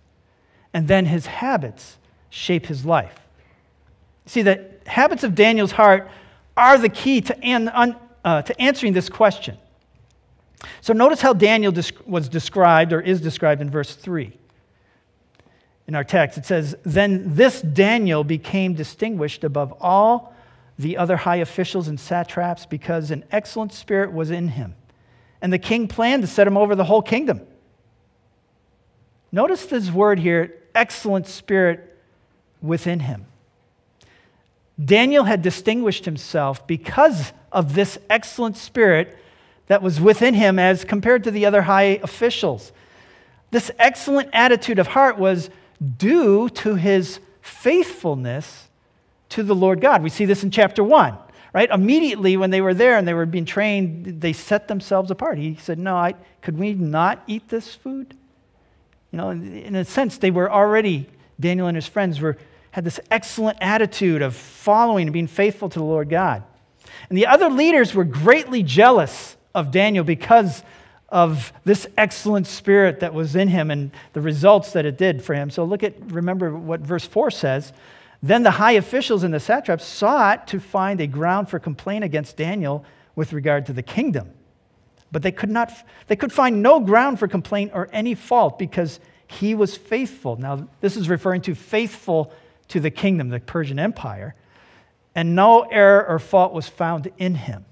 and 0.74 0.88
then 0.88 1.06
his 1.06 1.26
habits 1.26 1.98
shape 2.30 2.68
his 2.68 2.86
life? 2.86 3.16
See, 4.28 4.42
the 4.42 4.70
habits 4.86 5.24
of 5.24 5.34
Daniel's 5.34 5.72
heart 5.72 6.10
are 6.56 6.78
the 6.78 6.90
key 6.90 7.22
to, 7.22 7.44
an, 7.44 7.96
uh, 8.24 8.42
to 8.44 8.62
answering 8.62 8.94
this 8.94 9.10
question. 9.10 9.58
So 10.82 10.94
notice 10.94 11.22
how 11.22 11.34
Daniel 11.34 11.74
was 12.06 12.30
described 12.30 12.94
or 12.94 13.02
is 13.02 13.22
described 13.22 13.62
in 13.62 13.70
verse 13.70 13.96
3. 13.96 14.38
In 15.88 15.96
our 15.96 16.04
text, 16.04 16.38
it 16.38 16.46
says, 16.46 16.76
Then 16.84 17.36
this 17.36 17.62
Daniel 17.62 18.24
became 18.24 18.74
distinguished 18.74 19.44
above 19.44 19.74
all 19.80 20.34
the 20.78 20.98
other 20.98 21.18
high 21.18 21.38
officials 21.38 21.88
and 21.88 22.00
satraps 22.00 22.66
because 22.66 23.12
an 23.12 23.24
excellent 23.32 23.72
spirit 23.72 24.12
was 24.12 24.32
in 24.32 24.50
him. 24.50 24.76
And 25.42 25.54
the 25.54 25.60
king 25.60 25.88
planned 25.88 26.24
to 26.24 26.28
set 26.28 26.48
him 26.48 26.58
over 26.58 26.76
the 26.76 26.84
whole 26.86 27.02
kingdom. 27.02 27.42
Notice 29.32 29.66
this 29.66 29.92
word 29.92 30.20
here 30.20 30.54
excellent 30.74 31.28
spirit 31.28 31.98
within 32.62 33.00
him. 33.02 33.26
Daniel 34.84 35.24
had 35.24 35.42
distinguished 35.42 36.06
himself 36.06 36.68
because 36.68 37.32
of 37.52 37.76
this 37.76 37.98
excellent 38.10 38.58
spirit 38.58 39.18
that 39.68 39.82
was 39.82 40.00
within 40.00 40.34
him 40.34 40.60
as 40.60 40.84
compared 40.84 41.24
to 41.24 41.32
the 41.32 41.46
other 41.46 41.64
high 41.64 42.00
officials. 42.04 42.72
This 43.52 43.72
excellent 43.80 44.30
attitude 44.34 44.80
of 44.80 44.88
heart 44.88 45.18
was 45.18 45.50
due 45.98 46.50
to 46.50 46.76
his 46.76 47.20
faithfulness 47.42 48.68
to 49.30 49.44
the 49.44 49.56
Lord 49.56 49.82
God. 49.82 50.04
We 50.04 50.10
see 50.10 50.26
this 50.26 50.44
in 50.44 50.52
chapter 50.52 50.84
1, 50.84 51.18
right? 51.54 51.70
Immediately 51.70 52.38
when 52.38 52.52
they 52.52 52.62
were 52.62 52.74
there 52.74 52.98
and 52.98 53.08
they 53.08 53.14
were 53.14 53.26
being 53.26 53.46
trained, 53.46 54.22
they 54.22 54.34
set 54.34 54.68
themselves 54.68 55.12
apart. 55.12 55.38
He 55.38 55.56
said, 55.56 55.80
No, 55.80 55.96
I, 55.96 56.14
could 56.42 56.58
we 56.58 56.74
not 56.74 57.24
eat 57.28 57.50
this 57.50 57.74
food? 57.74 58.16
You 59.12 59.18
know, 59.18 59.30
in 59.30 59.76
a 59.76 59.86
sense, 59.86 60.18
they 60.18 60.32
were 60.32 60.52
already, 60.52 61.08
Daniel 61.40 61.68
and 61.68 61.76
his 61.76 61.88
friends 61.88 62.20
were, 62.20 62.38
had 62.72 62.84
this 62.84 63.00
excellent 63.10 63.58
attitude 63.62 64.22
of 64.22 64.36
following 64.36 65.08
and 65.08 65.14
being 65.14 65.28
faithful 65.28 65.70
to 65.70 65.80
the 65.80 65.86
Lord 65.86 66.10
God. 66.10 66.44
And 67.10 67.18
the 67.18 67.28
other 67.28 67.50
leaders 67.50 67.94
were 67.94 68.04
greatly 68.04 68.64
jealous 68.64 69.35
of 69.56 69.72
Daniel 69.72 70.04
because 70.04 70.62
of 71.10 71.54
this 71.64 71.88
excellent 71.98 72.46
spirit 72.46 73.00
that 73.00 73.14
was 73.14 73.36
in 73.36 73.48
him 73.48 73.72
and 73.72 73.92
the 74.14 74.22
results 74.22 74.74
that 74.74 74.86
it 74.86 74.98
did 74.98 75.24
for 75.24 75.34
him. 75.34 75.50
So 75.50 75.64
look 75.64 75.82
at, 75.82 75.94
remember 76.12 76.54
what 76.54 76.82
verse 76.82 77.06
4 77.06 77.32
says. 77.32 77.74
Then 78.22 78.44
the 78.44 78.52
high 78.52 78.74
officials 78.74 79.24
and 79.24 79.34
the 79.34 79.40
satraps 79.40 79.86
sought 79.86 80.48
to 80.48 80.60
find 80.60 81.00
a 81.00 81.08
ground 81.08 81.50
for 81.50 81.58
complaint 81.58 82.04
against 82.04 82.38
Daniel 82.38 82.84
with 83.16 83.34
regard 83.34 83.66
to 83.68 83.74
the 83.74 83.84
kingdom. 83.84 84.32
But 85.12 85.22
they 85.22 85.32
could 85.32 85.50
not, 85.50 85.72
they 86.08 86.16
could 86.16 86.34
find 86.34 86.62
no 86.62 86.80
ground 86.80 87.20
for 87.20 87.28
complaint 87.28 87.72
or 87.74 87.88
any 87.94 88.16
fault 88.16 88.60
because 88.60 89.00
he 89.28 89.56
was 89.56 89.78
faithful. 89.78 90.36
Now, 90.36 90.68
this 90.82 90.98
is 90.98 91.08
referring 91.08 91.42
to 91.44 91.56
faithful 91.56 92.34
to 92.70 92.80
the 92.80 92.92
kingdom, 92.92 93.30
the 93.30 93.40
Persian 93.40 93.80
Empire, 93.80 94.36
and 95.14 95.36
no 95.36 95.62
error 95.62 96.06
or 96.06 96.20
fault 96.20 96.52
was 96.52 96.68
found 96.68 97.12
in 97.18 97.36
him. 97.36 97.64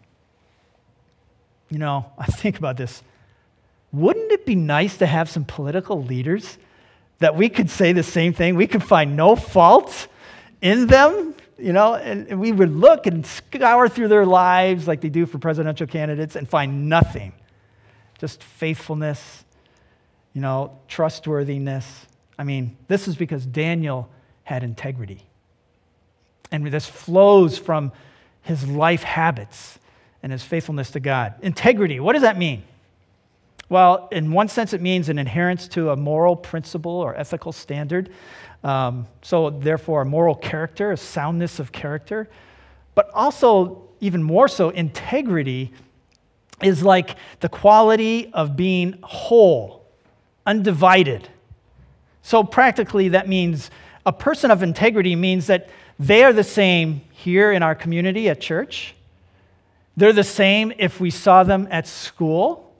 You 1.74 1.80
know, 1.80 2.06
I 2.18 2.28
think 2.28 2.58
about 2.58 2.78
this. 2.78 3.02
Wouldn't 3.92 4.32
it 4.32 4.46
be 4.46 4.56
nice 4.56 4.98
to 4.98 5.06
have 5.06 5.30
some 5.30 5.44
political 5.44 6.04
leaders 6.04 6.58
that 7.20 7.36
we 7.36 7.50
could 7.50 7.70
say 7.70 7.94
the 7.94 8.04
same 8.04 8.34
thing? 8.34 8.56
We 8.56 8.68
could 8.68 8.84
find 8.84 9.16
no 9.16 9.36
fault 9.36 10.08
in 10.62 10.88
them, 10.88 11.36
you 11.58 11.74
know, 11.74 11.96
and 11.96 12.40
we 12.40 12.52
would 12.52 12.72
look 12.72 13.06
and 13.06 13.26
scour 13.26 13.90
through 13.90 14.08
their 14.08 14.26
lives 14.26 14.88
like 14.88 15.02
they 15.02 15.10
do 15.10 15.26
for 15.26 15.38
presidential 15.38 15.86
candidates 15.86 16.36
and 16.36 16.48
find 16.48 16.90
nothing. 16.90 17.34
Just 18.20 18.42
faithfulness, 18.42 19.44
you 20.34 20.42
know, 20.42 20.80
trustworthiness. 20.88 22.08
I 22.38 22.44
mean, 22.44 22.78
this 22.88 23.08
is 23.08 23.16
because 23.16 23.46
Daniel 23.46 24.10
had 24.44 24.64
integrity. 24.64 25.22
And 26.52 26.66
this 26.68 26.88
flows 26.88 27.58
from 27.58 27.92
his 28.42 28.68
life 28.68 29.04
habits 29.04 29.80
and 30.24 30.32
his 30.32 30.42
faithfulness 30.42 30.92
to 30.92 31.00
God. 31.02 31.36
Integrity, 31.42 32.00
what 32.00 32.14
does 32.14 32.22
that 32.22 32.38
mean? 32.38 32.64
Well, 33.70 34.08
in 34.12 34.32
one 34.32 34.48
sense, 34.48 34.74
it 34.74 34.82
means 34.82 35.10
an 35.10 35.20
adherence 35.20 35.68
to 35.70 35.90
a 35.92 35.96
moral 35.96 36.36
principle 36.36 36.92
or 36.92 37.16
ethical 37.16 37.52
standard. 37.52 38.10
Um, 38.64 39.08
so, 39.22 39.50
therefore, 39.50 40.02
a 40.02 40.06
moral 40.06 40.36
character, 40.36 40.92
a 40.92 40.98
soundness 40.98 41.60
of 41.60 41.72
character. 41.72 42.30
But 42.96 43.10
also, 43.14 43.84
even 44.00 44.24
more 44.24 44.48
so, 44.48 44.70
integrity 44.70 45.74
is 46.62 46.84
like 46.84 47.18
the 47.42 47.50
quality 47.50 48.32
of 48.34 48.56
being 48.56 49.00
whole, 49.04 49.86
undivided. 50.46 51.28
So, 52.22 52.44
practically, 52.44 53.10
that 53.10 53.28
means 53.28 53.72
a 54.06 54.14
person 54.14 54.52
of 54.52 54.64
integrity 54.64 55.16
means 55.16 55.48
that 55.48 55.70
they 56.00 56.24
are 56.24 56.34
the 56.34 56.44
same 56.44 57.02
here 57.12 57.52
in 57.52 57.64
our 57.64 57.76
community 57.76 58.30
at 58.30 58.40
church 58.40 58.96
they're 59.96 60.14
the 60.14 60.24
same 60.24 60.74
if 60.78 61.00
we 61.00 61.10
saw 61.10 61.44
them 61.44 61.68
at 61.70 61.88
school. 61.88 62.74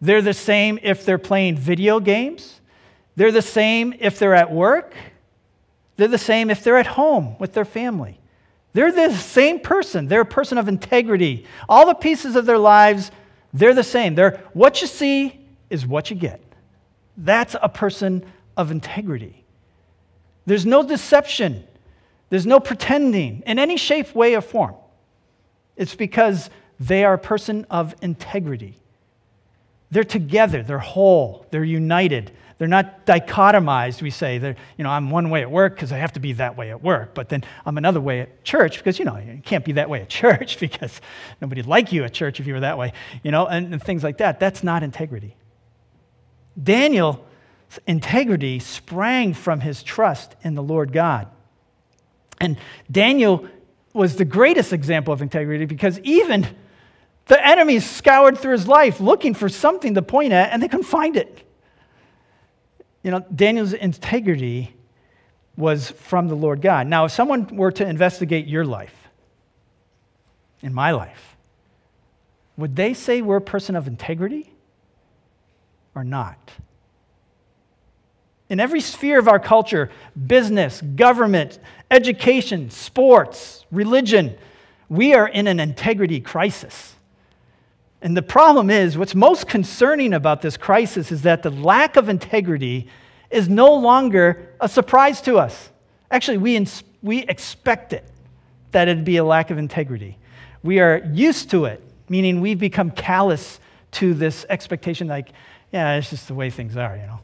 They're 0.00 0.22
the 0.22 0.34
same 0.34 0.78
if 0.82 1.04
they're 1.04 1.18
playing 1.18 1.56
video 1.56 2.00
games. 2.00 2.60
They're 3.16 3.32
the 3.32 3.42
same 3.42 3.94
if 3.98 4.18
they're 4.18 4.34
at 4.34 4.52
work. 4.52 4.94
They're 5.96 6.08
the 6.08 6.18
same 6.18 6.50
if 6.50 6.62
they're 6.62 6.78
at 6.78 6.86
home 6.86 7.36
with 7.38 7.52
their 7.52 7.64
family. 7.64 8.20
They're 8.72 8.92
the 8.92 9.14
same 9.14 9.60
person. 9.60 10.06
They're 10.06 10.20
a 10.20 10.26
person 10.26 10.56
of 10.56 10.68
integrity. 10.68 11.44
All 11.68 11.86
the 11.86 11.94
pieces 11.94 12.36
of 12.36 12.46
their 12.46 12.58
lives, 12.58 13.10
they're 13.52 13.74
the 13.74 13.82
same. 13.82 14.14
They're 14.14 14.40
what 14.52 14.80
you 14.80 14.86
see 14.86 15.40
is 15.68 15.86
what 15.86 16.10
you 16.10 16.16
get. 16.16 16.40
That's 17.16 17.56
a 17.60 17.68
person 17.68 18.24
of 18.56 18.70
integrity. 18.70 19.44
There's 20.46 20.64
no 20.64 20.82
deception. 20.82 21.64
There's 22.30 22.46
no 22.46 22.60
pretending 22.60 23.42
in 23.46 23.58
any 23.58 23.76
shape, 23.76 24.14
way, 24.14 24.36
or 24.36 24.40
form. 24.40 24.76
It's 25.78 25.94
because 25.94 26.50
they 26.78 27.04
are 27.04 27.14
a 27.14 27.18
person 27.18 27.66
of 27.70 27.94
integrity. 28.02 28.74
They're 29.90 30.04
together, 30.04 30.62
they're 30.62 30.78
whole, 30.78 31.46
they're 31.50 31.64
united. 31.64 32.32
They're 32.58 32.66
not 32.66 33.06
dichotomized, 33.06 34.02
we 34.02 34.10
say. 34.10 34.38
They're, 34.38 34.56
you 34.76 34.82
know, 34.82 34.90
I'm 34.90 35.10
one 35.10 35.30
way 35.30 35.42
at 35.42 35.50
work 35.50 35.76
because 35.76 35.92
I 35.92 35.98
have 35.98 36.12
to 36.14 36.20
be 36.20 36.32
that 36.34 36.56
way 36.56 36.70
at 36.70 36.82
work, 36.82 37.14
but 37.14 37.28
then 37.28 37.44
I'm 37.64 37.78
another 37.78 38.00
way 38.00 38.20
at 38.20 38.42
church 38.42 38.78
because, 38.78 38.98
you 38.98 39.04
know, 39.04 39.16
you 39.16 39.40
can't 39.44 39.64
be 39.64 39.72
that 39.72 39.88
way 39.88 40.02
at 40.02 40.08
church 40.20 40.58
because 40.58 41.00
nobody'd 41.40 41.66
like 41.66 41.92
you 41.92 42.02
at 42.02 42.12
church 42.12 42.40
if 42.40 42.48
you 42.48 42.54
were 42.54 42.60
that 42.60 42.76
way, 42.76 42.92
you 43.22 43.30
know, 43.30 43.46
and, 43.46 43.72
and 43.72 43.82
things 43.82 44.02
like 44.02 44.18
that. 44.18 44.40
That's 44.40 44.64
not 44.64 44.82
integrity. 44.82 45.36
Daniel's 46.60 47.18
integrity 47.86 48.58
sprang 48.58 49.34
from 49.34 49.60
his 49.60 49.84
trust 49.84 50.34
in 50.42 50.56
the 50.56 50.62
Lord 50.62 50.92
God. 50.92 51.28
And 52.40 52.56
Daniel 52.90 53.48
was 53.98 54.16
the 54.16 54.24
greatest 54.24 54.72
example 54.72 55.12
of 55.12 55.20
integrity 55.20 55.66
because 55.66 55.98
even 56.00 56.46
the 57.26 57.46
enemies 57.46 57.88
scoured 57.88 58.38
through 58.38 58.52
his 58.52 58.66
life 58.66 59.00
looking 59.00 59.34
for 59.34 59.48
something 59.48 59.94
to 59.94 60.02
point 60.02 60.32
at 60.32 60.52
and 60.52 60.62
they 60.62 60.68
couldn't 60.68 60.86
find 60.86 61.16
it. 61.16 61.42
You 63.02 63.10
know, 63.10 63.26
Daniel's 63.34 63.74
integrity 63.74 64.74
was 65.56 65.90
from 65.90 66.28
the 66.28 66.36
Lord 66.36 66.62
God. 66.62 66.86
Now, 66.86 67.04
if 67.04 67.12
someone 67.12 67.56
were 67.56 67.72
to 67.72 67.86
investigate 67.86 68.46
your 68.46 68.64
life, 68.64 68.94
in 70.62 70.74
my 70.74 70.90
life, 70.90 71.36
would 72.56 72.74
they 72.74 72.94
say 72.94 73.22
we're 73.22 73.36
a 73.36 73.40
person 73.40 73.76
of 73.76 73.86
integrity 73.86 74.52
or 75.94 76.04
not? 76.04 76.38
In 78.48 78.60
every 78.60 78.80
sphere 78.80 79.18
of 79.18 79.28
our 79.28 79.38
culture 79.38 79.90
business, 80.26 80.80
government, 80.80 81.58
education, 81.90 82.70
sports, 82.70 83.66
religion 83.70 84.36
we 84.88 85.14
are 85.14 85.28
in 85.28 85.46
an 85.46 85.60
integrity 85.60 86.20
crisis. 86.20 86.94
And 88.00 88.16
the 88.16 88.22
problem 88.22 88.70
is, 88.70 88.96
what's 88.96 89.14
most 89.14 89.48
concerning 89.48 90.14
about 90.14 90.40
this 90.40 90.56
crisis 90.56 91.10
is 91.12 91.22
that 91.22 91.42
the 91.42 91.50
lack 91.50 91.96
of 91.96 92.08
integrity 92.08 92.88
is 93.30 93.48
no 93.48 93.74
longer 93.74 94.54
a 94.60 94.68
surprise 94.68 95.20
to 95.22 95.36
us. 95.36 95.70
Actually, 96.10 96.38
we, 96.38 96.56
ins- 96.56 96.84
we 97.02 97.18
expect 97.24 97.92
it, 97.92 98.08
that 98.70 98.88
it'd 98.88 99.04
be 99.04 99.16
a 99.16 99.24
lack 99.24 99.50
of 99.50 99.58
integrity. 99.58 100.16
We 100.62 100.78
are 100.80 101.02
used 101.12 101.50
to 101.50 101.66
it, 101.66 101.82
meaning 102.08 102.40
we've 102.40 102.58
become 102.58 102.90
callous 102.92 103.60
to 103.90 104.14
this 104.14 104.46
expectation, 104.48 105.08
like, 105.08 105.30
yeah, 105.72 105.96
it's 105.96 106.08
just 106.08 106.28
the 106.28 106.34
way 106.34 106.50
things 106.50 106.76
are, 106.76 106.96
you 106.96 107.06
know. 107.06 107.20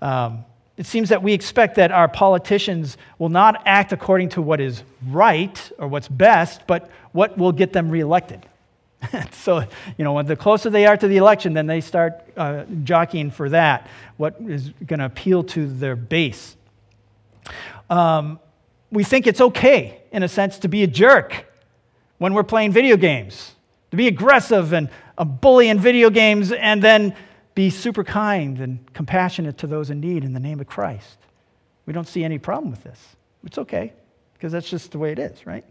Um, 0.00 0.44
it 0.76 0.86
seems 0.86 1.10
that 1.10 1.22
we 1.22 1.32
expect 1.32 1.76
that 1.76 1.92
our 1.92 2.08
politicians 2.08 2.96
will 3.18 3.28
not 3.28 3.62
act 3.64 3.92
according 3.92 4.30
to 4.30 4.42
what 4.42 4.60
is 4.60 4.82
right 5.08 5.70
or 5.78 5.86
what's 5.86 6.08
best, 6.08 6.66
but 6.66 6.90
what 7.12 7.38
will 7.38 7.52
get 7.52 7.72
them 7.72 7.88
reelected. 7.90 8.44
so, 9.32 9.64
you 9.96 10.04
know, 10.04 10.20
the 10.22 10.34
closer 10.36 10.70
they 10.70 10.86
are 10.86 10.96
to 10.96 11.06
the 11.06 11.16
election, 11.16 11.52
then 11.52 11.66
they 11.66 11.80
start 11.80 12.24
uh, 12.36 12.64
jockeying 12.82 13.30
for 13.30 13.48
that, 13.50 13.88
what 14.16 14.36
is 14.40 14.70
going 14.86 14.98
to 14.98 15.06
appeal 15.06 15.44
to 15.44 15.66
their 15.66 15.94
base. 15.94 16.56
Um, 17.88 18.40
we 18.90 19.04
think 19.04 19.26
it's 19.26 19.40
okay, 19.40 20.00
in 20.10 20.22
a 20.22 20.28
sense, 20.28 20.58
to 20.60 20.68
be 20.68 20.82
a 20.82 20.86
jerk 20.86 21.46
when 22.18 22.34
we're 22.34 22.42
playing 22.44 22.72
video 22.72 22.96
games, 22.96 23.54
to 23.90 23.96
be 23.96 24.08
aggressive 24.08 24.72
and 24.72 24.88
a 25.18 25.24
bully 25.24 25.68
in 25.68 25.78
video 25.78 26.10
games, 26.10 26.52
and 26.52 26.82
then 26.82 27.14
be 27.54 27.70
super 27.70 28.04
kind 28.04 28.60
and 28.60 28.92
compassionate 28.92 29.58
to 29.58 29.66
those 29.66 29.90
in 29.90 30.00
need 30.00 30.24
in 30.24 30.32
the 30.32 30.40
name 30.40 30.60
of 30.60 30.66
Christ. 30.66 31.18
We 31.86 31.92
don't 31.92 32.08
see 32.08 32.24
any 32.24 32.38
problem 32.38 32.70
with 32.70 32.82
this. 32.82 33.00
It's 33.44 33.58
okay, 33.58 33.92
because 34.32 34.52
that's 34.52 34.68
just 34.68 34.92
the 34.92 34.98
way 34.98 35.12
it 35.12 35.18
is, 35.18 35.46
right? 35.46 35.64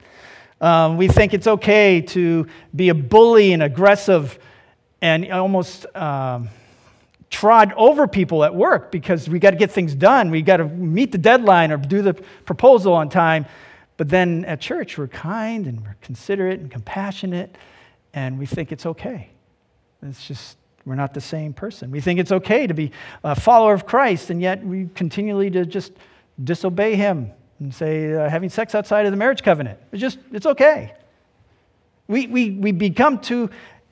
Um, 0.62 0.98
we 0.98 1.08
think 1.08 1.34
it's 1.34 1.48
okay 1.48 2.02
to 2.02 2.48
be 2.74 2.90
a 2.90 2.94
bully 2.94 3.52
and 3.52 3.62
aggressive 3.64 4.40
and 5.02 5.30
almost 5.32 5.86
um, 5.96 6.50
trod 7.30 7.74
over 7.76 8.08
people 8.08 8.44
at 8.44 8.56
work 8.56 8.92
because 8.92 9.28
we 9.28 9.40
got 9.40 9.52
to 9.52 9.58
get 9.58 9.72
things 9.72 9.94
done. 9.94 10.30
We 10.30 10.42
got 10.42 10.58
to 10.58 10.66
meet 10.66 11.12
the 11.12 11.18
deadline 11.18 11.72
or 11.72 11.78
do 11.78 12.02
the 12.02 12.14
proposal 12.14 12.94
on 12.94 13.10
time. 13.10 13.46
But 13.98 14.10
then 14.10 14.46
at 14.46 14.62
church, 14.62 14.98
we're 14.98 15.08
kind 15.08 15.68
and 15.68 15.82
we're 15.82 15.98
considerate 16.02 16.60
and 16.60 16.72
compassionate, 16.72 17.58
and 18.14 18.40
we 18.40 18.46
think 18.46 18.72
it's 18.72 18.86
okay. 18.86 19.30
It's 20.02 20.26
just, 20.28 20.58
we're 20.86 20.96
not 20.96 21.14
the 21.14 21.22
same 21.22 21.54
person. 21.54 21.92
We 21.92 22.02
think 22.02 22.20
it's 22.20 22.32
okay 22.32 22.68
to 22.68 22.74
be 22.74 22.92
a 23.24 23.36
follower 23.36 23.74
of 23.74 23.86
Christ, 23.86 24.30
and 24.30 24.42
yet 24.42 24.64
we 24.64 24.90
continually 24.96 25.50
to 25.52 25.66
just 25.66 25.94
disobey 26.44 26.96
him 26.96 27.32
and 27.60 27.74
say 27.74 28.14
uh, 28.14 28.30
having 28.30 28.50
sex 28.50 28.76
outside 28.76 29.06
of 29.06 29.12
the 29.12 29.18
marriage 29.18 29.44
covenant. 29.44 29.80
It's 29.92 30.02
just, 30.02 30.20
it's 30.32 30.46
okay. 30.46 30.94
We, 32.08 32.28
we, 32.28 32.52
we 32.52 32.72
become 32.72 33.20
to 33.22 33.50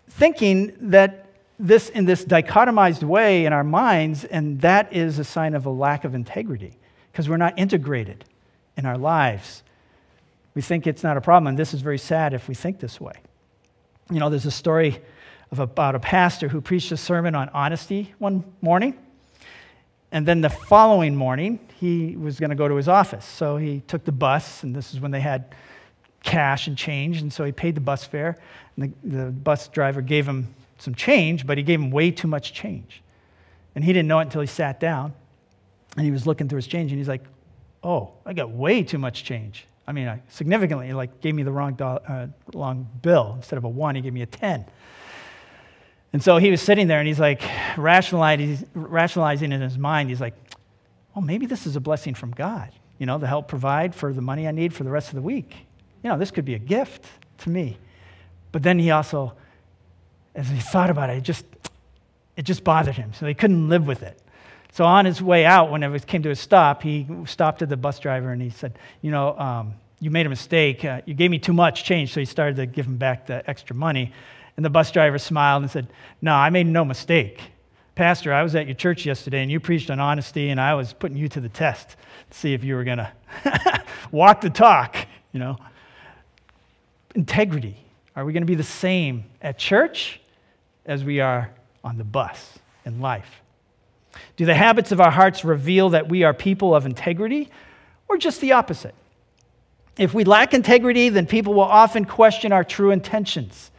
thinking 0.09 0.73
that 0.89 1.27
this 1.57 1.89
in 1.89 2.05
this 2.05 2.25
dichotomized 2.25 3.03
way 3.03 3.45
in 3.45 3.53
our 3.53 3.63
minds, 3.63 4.25
and 4.25 4.59
that 4.61 4.91
is 4.91 5.19
a 5.19 5.23
sign 5.23 5.53
of 5.53 5.65
a 5.65 5.69
lack 5.69 6.03
of 6.03 6.15
integrity 6.15 6.73
because 7.11 7.29
we're 7.29 7.37
not 7.37 7.57
integrated 7.57 8.25
in 8.75 8.85
our 8.85 8.97
lives. 8.97 9.63
We 10.55 10.61
think 10.61 10.87
it's 10.87 11.03
not 11.03 11.17
a 11.17 11.21
problem, 11.21 11.47
and 11.47 11.57
this 11.57 11.73
is 11.73 11.81
very 11.81 11.99
sad 11.99 12.33
if 12.33 12.47
we 12.47 12.55
think 12.55 12.79
this 12.79 12.99
way. 12.99 13.13
You 14.09 14.19
know, 14.19 14.29
there's 14.29 14.47
a 14.47 14.51
story 14.51 15.01
of 15.51 15.59
about 15.59 15.95
a 15.95 15.99
pastor 15.99 16.47
who 16.47 16.61
preached 16.61 16.91
a 16.93 16.97
sermon 16.97 17.35
on 17.35 17.49
honesty 17.49 18.13
one 18.19 18.43
morning. 18.61 18.97
And 20.13 20.25
then 20.25 20.39
the 20.39 20.49
following 20.49 21.15
morning, 21.15 21.59
he 21.77 22.15
was 22.15 22.39
going 22.39 22.51
to 22.51 22.55
go 22.55 22.67
to 22.67 22.75
his 22.75 22.87
office. 22.87 23.25
So 23.25 23.57
he 23.57 23.81
took 23.81 24.05
the 24.05 24.13
bus, 24.13 24.63
and 24.63 24.73
this 24.73 24.93
is 24.93 25.01
when 25.01 25.11
they 25.11 25.19
had 25.19 25.53
cash 26.23 26.67
and 26.67 26.77
change. 26.77 27.21
And 27.21 27.31
so 27.31 27.43
he 27.43 27.51
paid 27.51 27.75
the 27.75 27.81
bus 27.81 28.05
fare. 28.05 28.37
And 28.75 28.93
the, 29.03 29.17
the 29.17 29.31
bus 29.31 29.67
driver 29.67 30.01
gave 30.01 30.25
him 30.25 30.53
some 30.79 30.95
change, 30.95 31.45
but 31.45 31.57
he 31.57 31.63
gave 31.63 31.79
him 31.79 31.91
way 31.91 32.11
too 32.11 32.27
much 32.27 32.53
change. 32.53 33.01
And 33.75 33.83
he 33.83 33.91
didn't 33.91 34.07
know 34.07 34.19
it 34.19 34.23
until 34.23 34.41
he 34.41 34.47
sat 34.47 34.79
down. 34.79 35.13
And 35.97 36.05
he 36.05 36.11
was 36.11 36.25
looking 36.25 36.47
through 36.47 36.57
his 36.57 36.67
change, 36.67 36.91
and 36.91 36.99
he's 36.99 37.09
like, 37.09 37.23
oh, 37.83 38.11
I 38.25 38.31
got 38.31 38.51
way 38.51 38.83
too 38.83 38.97
much 38.97 39.25
change. 39.25 39.65
I 39.85 39.91
mean, 39.91 40.07
I, 40.07 40.21
significantly, 40.29 40.93
like 40.93 41.19
gave 41.19 41.35
me 41.35 41.43
the 41.43 41.51
wrong, 41.51 41.73
do- 41.73 41.83
uh, 41.83 42.27
wrong 42.53 42.87
bill. 43.01 43.33
Instead 43.35 43.57
of 43.57 43.65
a 43.65 43.69
one, 43.69 43.95
he 43.95 44.01
gave 44.01 44.13
me 44.13 44.21
a 44.21 44.25
10. 44.25 44.65
And 46.13 46.21
so 46.21 46.37
he 46.37 46.51
was 46.51 46.61
sitting 46.61 46.87
there 46.87 46.99
and 46.99 47.07
he's 47.07 47.19
like 47.19 47.41
rationalizing, 47.77 48.67
rationalizing 48.73 49.51
in 49.51 49.61
his 49.61 49.77
mind. 49.77 50.09
He's 50.09 50.21
like, 50.21 50.33
well, 51.15 51.23
maybe 51.23 51.45
this 51.45 51.65
is 51.65 51.75
a 51.75 51.79
blessing 51.79 52.13
from 52.13 52.31
God, 52.31 52.69
you 52.97 53.05
know, 53.05 53.17
to 53.17 53.27
help 53.27 53.47
provide 53.47 53.95
for 53.95 54.13
the 54.13 54.21
money 54.21 54.47
I 54.47 54.51
need 54.51 54.73
for 54.73 54.83
the 54.83 54.89
rest 54.89 55.09
of 55.09 55.15
the 55.15 55.21
week. 55.21 55.55
You 56.03 56.09
know, 56.09 56.17
this 56.17 56.31
could 56.31 56.45
be 56.45 56.55
a 56.55 56.59
gift 56.59 57.05
to 57.39 57.49
me. 57.49 57.77
But 58.51 58.63
then 58.63 58.79
he 58.79 58.91
also, 58.91 59.33
as 60.35 60.49
he 60.49 60.59
thought 60.59 60.89
about 60.89 61.09
it, 61.09 61.17
it 61.17 61.23
just, 61.23 61.45
it 62.35 62.43
just 62.43 62.63
bothered 62.63 62.95
him. 62.95 63.13
So 63.13 63.25
he 63.25 63.33
couldn't 63.33 63.69
live 63.69 63.87
with 63.87 64.03
it. 64.03 64.19
So 64.73 64.85
on 64.85 65.05
his 65.05 65.21
way 65.21 65.45
out, 65.45 65.69
when 65.69 65.83
it 65.83 66.07
came 66.07 66.23
to 66.23 66.31
a 66.31 66.35
stop, 66.35 66.81
he 66.81 67.05
stopped 67.25 67.61
at 67.61 67.69
the 67.69 67.77
bus 67.77 67.99
driver 67.99 68.31
and 68.31 68.41
he 68.41 68.49
said, 68.49 68.77
you 69.01 69.11
know, 69.11 69.37
um, 69.37 69.73
you 69.99 70.11
made 70.11 70.25
a 70.25 70.29
mistake. 70.29 70.83
Uh, 70.83 71.01
you 71.05 71.13
gave 71.13 71.29
me 71.29 71.39
too 71.39 71.53
much 71.53 71.83
change. 71.83 72.13
So 72.13 72.19
he 72.19 72.25
started 72.25 72.55
to 72.55 72.65
give 72.65 72.85
him 72.85 72.97
back 72.97 73.27
the 73.27 73.47
extra 73.49 73.75
money. 73.75 74.13
And 74.57 74.65
the 74.65 74.69
bus 74.69 74.91
driver 74.91 75.17
smiled 75.17 75.63
and 75.63 75.71
said, 75.71 75.87
No, 76.21 76.33
I 76.33 76.49
made 76.49 76.67
no 76.67 76.85
mistake. 76.85 77.41
Pastor, 77.95 78.33
I 78.33 78.43
was 78.43 78.55
at 78.55 78.67
your 78.67 78.75
church 78.75 79.05
yesterday 79.05 79.41
and 79.41 79.51
you 79.51 79.59
preached 79.59 79.89
on 79.89 79.99
honesty, 79.99 80.49
and 80.49 80.59
I 80.59 80.73
was 80.75 80.93
putting 80.93 81.17
you 81.17 81.27
to 81.29 81.41
the 81.41 81.49
test 81.49 81.95
to 82.29 82.37
see 82.37 82.53
if 82.53 82.63
you 82.63 82.75
were 82.75 82.83
going 82.83 82.97
to 83.43 83.83
walk 84.11 84.41
the 84.41 84.49
talk, 84.49 84.95
you 85.31 85.39
know. 85.39 85.57
Integrity. 87.15 87.77
Are 88.15 88.25
we 88.25 88.33
going 88.33 88.43
to 88.43 88.47
be 88.47 88.55
the 88.55 88.63
same 88.63 89.25
at 89.41 89.57
church 89.57 90.21
as 90.85 91.03
we 91.03 91.19
are 91.19 91.51
on 91.83 91.97
the 91.97 92.03
bus 92.03 92.59
in 92.85 93.01
life? 93.01 93.41
Do 94.35 94.45
the 94.45 94.55
habits 94.55 94.91
of 94.91 94.99
our 94.99 95.11
hearts 95.11 95.45
reveal 95.45 95.89
that 95.89 96.09
we 96.09 96.23
are 96.23 96.33
people 96.33 96.75
of 96.75 96.85
integrity 96.85 97.49
or 98.07 98.17
just 98.17 98.41
the 98.41 98.53
opposite? 98.53 98.95
If 99.97 100.13
we 100.13 100.23
lack 100.23 100.53
integrity, 100.53 101.09
then 101.09 101.25
people 101.25 101.53
will 101.53 101.61
often 101.61 102.05
question 102.05 102.51
our 102.51 102.63
true 102.63 102.91
intentions 102.91 103.71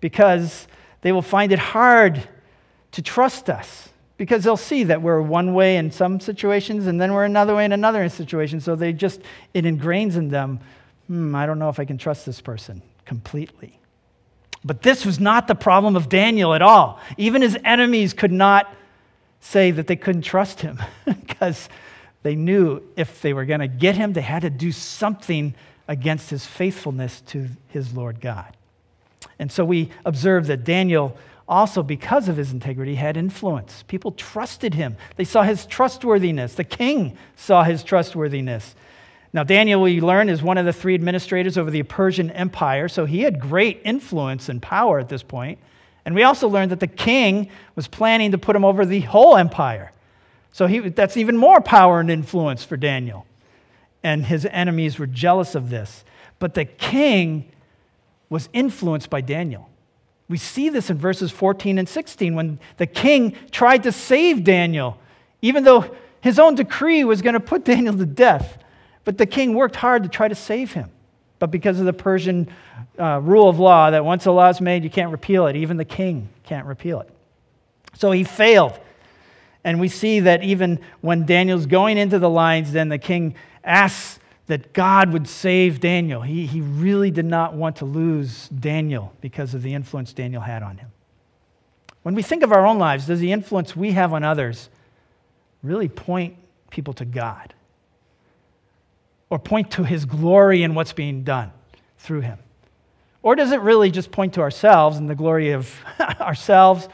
because 0.00 0.66
they 1.02 1.12
will 1.12 1.22
find 1.22 1.52
it 1.52 1.58
hard 1.58 2.28
to 2.92 3.02
trust 3.02 3.50
us 3.50 3.88
because 4.16 4.44
they'll 4.44 4.56
see 4.56 4.84
that 4.84 5.02
we're 5.02 5.20
one 5.20 5.52
way 5.52 5.76
in 5.76 5.90
some 5.90 6.20
situations 6.20 6.86
and 6.86 7.00
then 7.00 7.12
we're 7.12 7.24
another 7.24 7.54
way 7.54 7.64
in 7.64 7.72
another 7.72 8.08
situation. 8.08 8.60
So 8.60 8.74
they 8.74 8.92
just, 8.92 9.20
it 9.52 9.64
ingrains 9.64 10.16
in 10.16 10.28
them, 10.28 10.60
hmm, 11.06 11.34
I 11.34 11.46
don't 11.46 11.58
know 11.58 11.68
if 11.68 11.78
I 11.78 11.84
can 11.84 11.98
trust 11.98 12.24
this 12.24 12.40
person 12.40 12.82
completely. 13.04 13.78
But 14.64 14.82
this 14.82 15.04
was 15.04 15.20
not 15.20 15.46
the 15.46 15.54
problem 15.54 15.96
of 15.96 16.08
Daniel 16.08 16.54
at 16.54 16.62
all. 16.62 16.98
Even 17.16 17.42
his 17.42 17.56
enemies 17.64 18.14
could 18.14 18.32
not 18.32 18.74
say 19.40 19.70
that 19.70 19.86
they 19.86 19.96
couldn't 19.96 20.22
trust 20.22 20.60
him 20.60 20.82
because 21.04 21.68
they 22.22 22.34
knew 22.34 22.82
if 22.96 23.20
they 23.22 23.32
were 23.32 23.44
going 23.44 23.60
to 23.60 23.68
get 23.68 23.96
him, 23.96 24.12
they 24.12 24.22
had 24.22 24.42
to 24.42 24.50
do 24.50 24.72
something 24.72 25.54
against 25.86 26.30
his 26.30 26.44
faithfulness 26.44 27.20
to 27.20 27.48
his 27.68 27.92
Lord 27.92 28.20
God. 28.20 28.55
And 29.38 29.52
so 29.52 29.64
we 29.64 29.90
observe 30.04 30.46
that 30.46 30.64
Daniel 30.64 31.16
also, 31.48 31.82
because 31.82 32.28
of 32.28 32.36
his 32.36 32.52
integrity, 32.52 32.96
had 32.96 33.16
influence. 33.16 33.84
People 33.86 34.12
trusted 34.12 34.74
him, 34.74 34.96
they 35.16 35.24
saw 35.24 35.42
his 35.42 35.64
trustworthiness. 35.66 36.54
The 36.54 36.64
king 36.64 37.16
saw 37.36 37.62
his 37.62 37.84
trustworthiness. 37.84 38.74
Now, 39.32 39.44
Daniel, 39.44 39.82
we 39.82 40.00
learn, 40.00 40.28
is 40.28 40.42
one 40.42 40.56
of 40.56 40.64
the 40.64 40.72
three 40.72 40.94
administrators 40.94 41.58
over 41.58 41.70
the 41.70 41.82
Persian 41.82 42.30
Empire, 42.30 42.88
so 42.88 43.04
he 43.04 43.20
had 43.20 43.38
great 43.38 43.82
influence 43.84 44.48
and 44.48 44.62
power 44.62 44.98
at 44.98 45.08
this 45.08 45.22
point. 45.22 45.58
And 46.04 46.14
we 46.14 46.22
also 46.22 46.48
learned 46.48 46.70
that 46.70 46.80
the 46.80 46.86
king 46.86 47.50
was 47.74 47.86
planning 47.86 48.30
to 48.30 48.38
put 48.38 48.56
him 48.56 48.64
over 48.64 48.86
the 48.86 49.00
whole 49.00 49.36
empire. 49.36 49.92
So 50.52 50.66
he, 50.66 50.78
that's 50.78 51.16
even 51.16 51.36
more 51.36 51.60
power 51.60 52.00
and 52.00 52.10
influence 52.10 52.64
for 52.64 52.76
Daniel. 52.76 53.26
And 54.02 54.24
his 54.24 54.46
enemies 54.46 54.98
were 54.98 55.06
jealous 55.06 55.54
of 55.54 55.68
this. 55.68 56.04
But 56.38 56.54
the 56.54 56.64
king 56.64 57.50
was 58.28 58.48
influenced 58.52 59.10
by 59.10 59.20
Daniel. 59.20 59.68
We 60.28 60.38
see 60.38 60.68
this 60.68 60.90
in 60.90 60.98
verses 60.98 61.30
14 61.30 61.78
and 61.78 61.88
16 61.88 62.34
when 62.34 62.58
the 62.78 62.86
king 62.86 63.36
tried 63.50 63.84
to 63.84 63.92
save 63.92 64.42
Daniel, 64.42 64.98
even 65.40 65.64
though 65.64 65.94
his 66.20 66.38
own 66.38 66.56
decree 66.56 67.04
was 67.04 67.22
going 67.22 67.34
to 67.34 67.40
put 67.40 67.64
Daniel 67.64 67.96
to 67.96 68.06
death. 68.06 68.58
But 69.04 69.18
the 69.18 69.26
king 69.26 69.54
worked 69.54 69.76
hard 69.76 70.02
to 70.02 70.08
try 70.08 70.26
to 70.26 70.34
save 70.34 70.72
him. 70.72 70.90
But 71.38 71.50
because 71.50 71.78
of 71.78 71.86
the 71.86 71.92
Persian 71.92 72.48
uh, 72.98 73.20
rule 73.22 73.48
of 73.48 73.58
law, 73.58 73.90
that 73.90 74.04
once 74.04 74.26
a 74.26 74.32
law 74.32 74.48
is 74.48 74.60
made, 74.60 74.82
you 74.82 74.90
can't 74.90 75.12
repeal 75.12 75.46
it, 75.46 75.54
even 75.54 75.76
the 75.76 75.84
king 75.84 76.28
can't 76.44 76.66
repeal 76.66 77.00
it. 77.00 77.10
So 77.94 78.10
he 78.10 78.24
failed. 78.24 78.78
And 79.62 79.80
we 79.80 79.88
see 79.88 80.20
that 80.20 80.42
even 80.42 80.80
when 81.00 81.26
Daniel's 81.26 81.66
going 81.66 81.98
into 81.98 82.18
the 82.18 82.30
lines, 82.30 82.72
then 82.72 82.88
the 82.88 82.98
king 82.98 83.34
asks 83.64 84.18
that 84.46 84.72
God 84.72 85.12
would 85.12 85.26
save 85.26 85.80
Daniel. 85.80 86.22
He, 86.22 86.46
he 86.46 86.60
really 86.60 87.10
did 87.10 87.24
not 87.24 87.54
want 87.54 87.76
to 87.76 87.84
lose 87.84 88.48
Daniel 88.48 89.12
because 89.20 89.54
of 89.54 89.62
the 89.62 89.74
influence 89.74 90.12
Daniel 90.12 90.42
had 90.42 90.62
on 90.62 90.78
him. 90.78 90.90
When 92.02 92.14
we 92.14 92.22
think 92.22 92.42
of 92.42 92.52
our 92.52 92.64
own 92.64 92.78
lives, 92.78 93.06
does 93.06 93.18
the 93.18 93.32
influence 93.32 93.74
we 93.74 93.92
have 93.92 94.12
on 94.12 94.22
others 94.22 94.68
really 95.62 95.88
point 95.88 96.36
people 96.70 96.94
to 96.94 97.04
God? 97.04 97.54
Or 99.28 99.40
point 99.40 99.72
to 99.72 99.82
his 99.82 100.04
glory 100.04 100.62
and 100.62 100.76
what's 100.76 100.92
being 100.92 101.24
done 101.24 101.50
through 101.98 102.20
him? 102.20 102.38
Or 103.22 103.34
does 103.34 103.50
it 103.50 103.60
really 103.60 103.90
just 103.90 104.12
point 104.12 104.34
to 104.34 104.40
ourselves 104.40 104.98
and 104.98 105.10
the 105.10 105.16
glory 105.16 105.50
of 105.50 105.74
ourselves? 106.20 106.88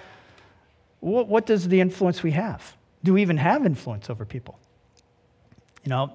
What, 1.00 1.28
what 1.28 1.44
does 1.44 1.68
the 1.68 1.82
influence 1.82 2.22
we 2.22 2.30
have? 2.30 2.74
do 3.04 3.14
we 3.14 3.22
even 3.22 3.36
have 3.36 3.66
influence 3.66 4.08
over 4.10 4.24
people? 4.24 4.58
You 5.84 5.90
know, 5.90 6.12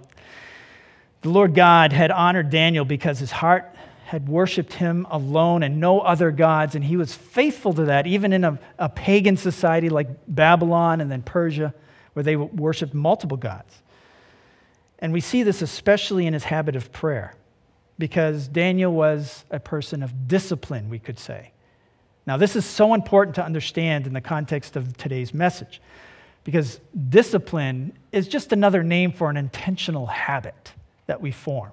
the 1.22 1.30
Lord 1.30 1.56
God 1.56 1.94
had 1.94 2.12
honored 2.12 2.50
Daniel 2.50 2.86
because 2.86 3.20
his 3.20 3.32
heart 3.32 3.74
had 4.06 4.30
worshiped 4.30 4.74
him 4.74 5.06
alone 5.10 5.64
and 5.64 5.82
no 5.82 6.00
other 6.00 6.32
gods, 6.32 6.76
and 6.76 6.84
he 6.86 6.96
was 6.96 7.14
faithful 7.14 7.74
to 7.74 7.86
that, 7.86 8.08
even 8.08 8.32
in 8.32 8.46
a, 8.46 8.58
a 8.80 8.88
pagan 8.88 9.36
society 9.36 9.90
like 9.90 10.08
Babylon 10.28 11.02
and 11.02 11.12
then 11.12 11.22
Persia, 11.22 11.74
where 12.14 12.24
they 12.24 12.38
worshiped 12.38 12.94
multiple 12.94 13.36
gods. 13.36 13.82
And 15.00 15.12
we 15.12 15.20
see 15.20 15.44
this 15.44 15.62
especially 15.62 16.26
in 16.26 16.34
his 16.34 16.46
habit 16.46 16.78
of 16.78 16.94
prayer, 16.94 17.36
because 18.00 18.48
Daniel 18.48 18.94
was 18.94 19.44
a 19.52 19.60
person 19.60 20.02
of 20.02 20.28
discipline, 20.28 20.90
we 20.90 21.00
could 21.00 21.20
say. 21.20 21.52
Now, 22.26 22.38
this 22.38 22.56
is 22.56 22.66
so 22.66 22.94
important 22.94 23.36
to 23.36 23.44
understand 23.44 24.08
in 24.08 24.14
the 24.14 24.22
context 24.22 24.78
of 24.78 24.96
today's 24.96 25.34
message, 25.34 25.82
because 26.46 26.80
discipline 27.10 27.98
is 28.14 28.30
just 28.30 28.54
another 28.54 28.84
name 28.84 29.12
for 29.12 29.30
an 29.30 29.36
intentional 29.36 30.06
habit 30.06 30.72
that 31.08 31.22
we 31.22 31.32
form. 31.32 31.72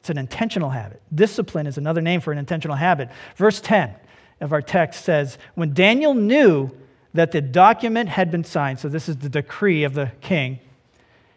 It's 0.00 0.10
an 0.10 0.18
intentional 0.18 0.70
habit. 0.70 1.02
Discipline 1.14 1.66
is 1.66 1.76
another 1.76 2.00
name 2.00 2.20
for 2.20 2.32
an 2.32 2.38
intentional 2.38 2.76
habit. 2.76 3.10
Verse 3.36 3.60
10 3.60 3.94
of 4.40 4.52
our 4.52 4.62
text 4.62 5.04
says 5.04 5.36
When 5.54 5.74
Daniel 5.74 6.14
knew 6.14 6.70
that 7.12 7.32
the 7.32 7.42
document 7.42 8.08
had 8.08 8.30
been 8.30 8.44
signed, 8.44 8.78
so 8.80 8.88
this 8.88 9.08
is 9.08 9.18
the 9.18 9.28
decree 9.28 9.84
of 9.84 9.94
the 9.94 10.12
king, 10.22 10.58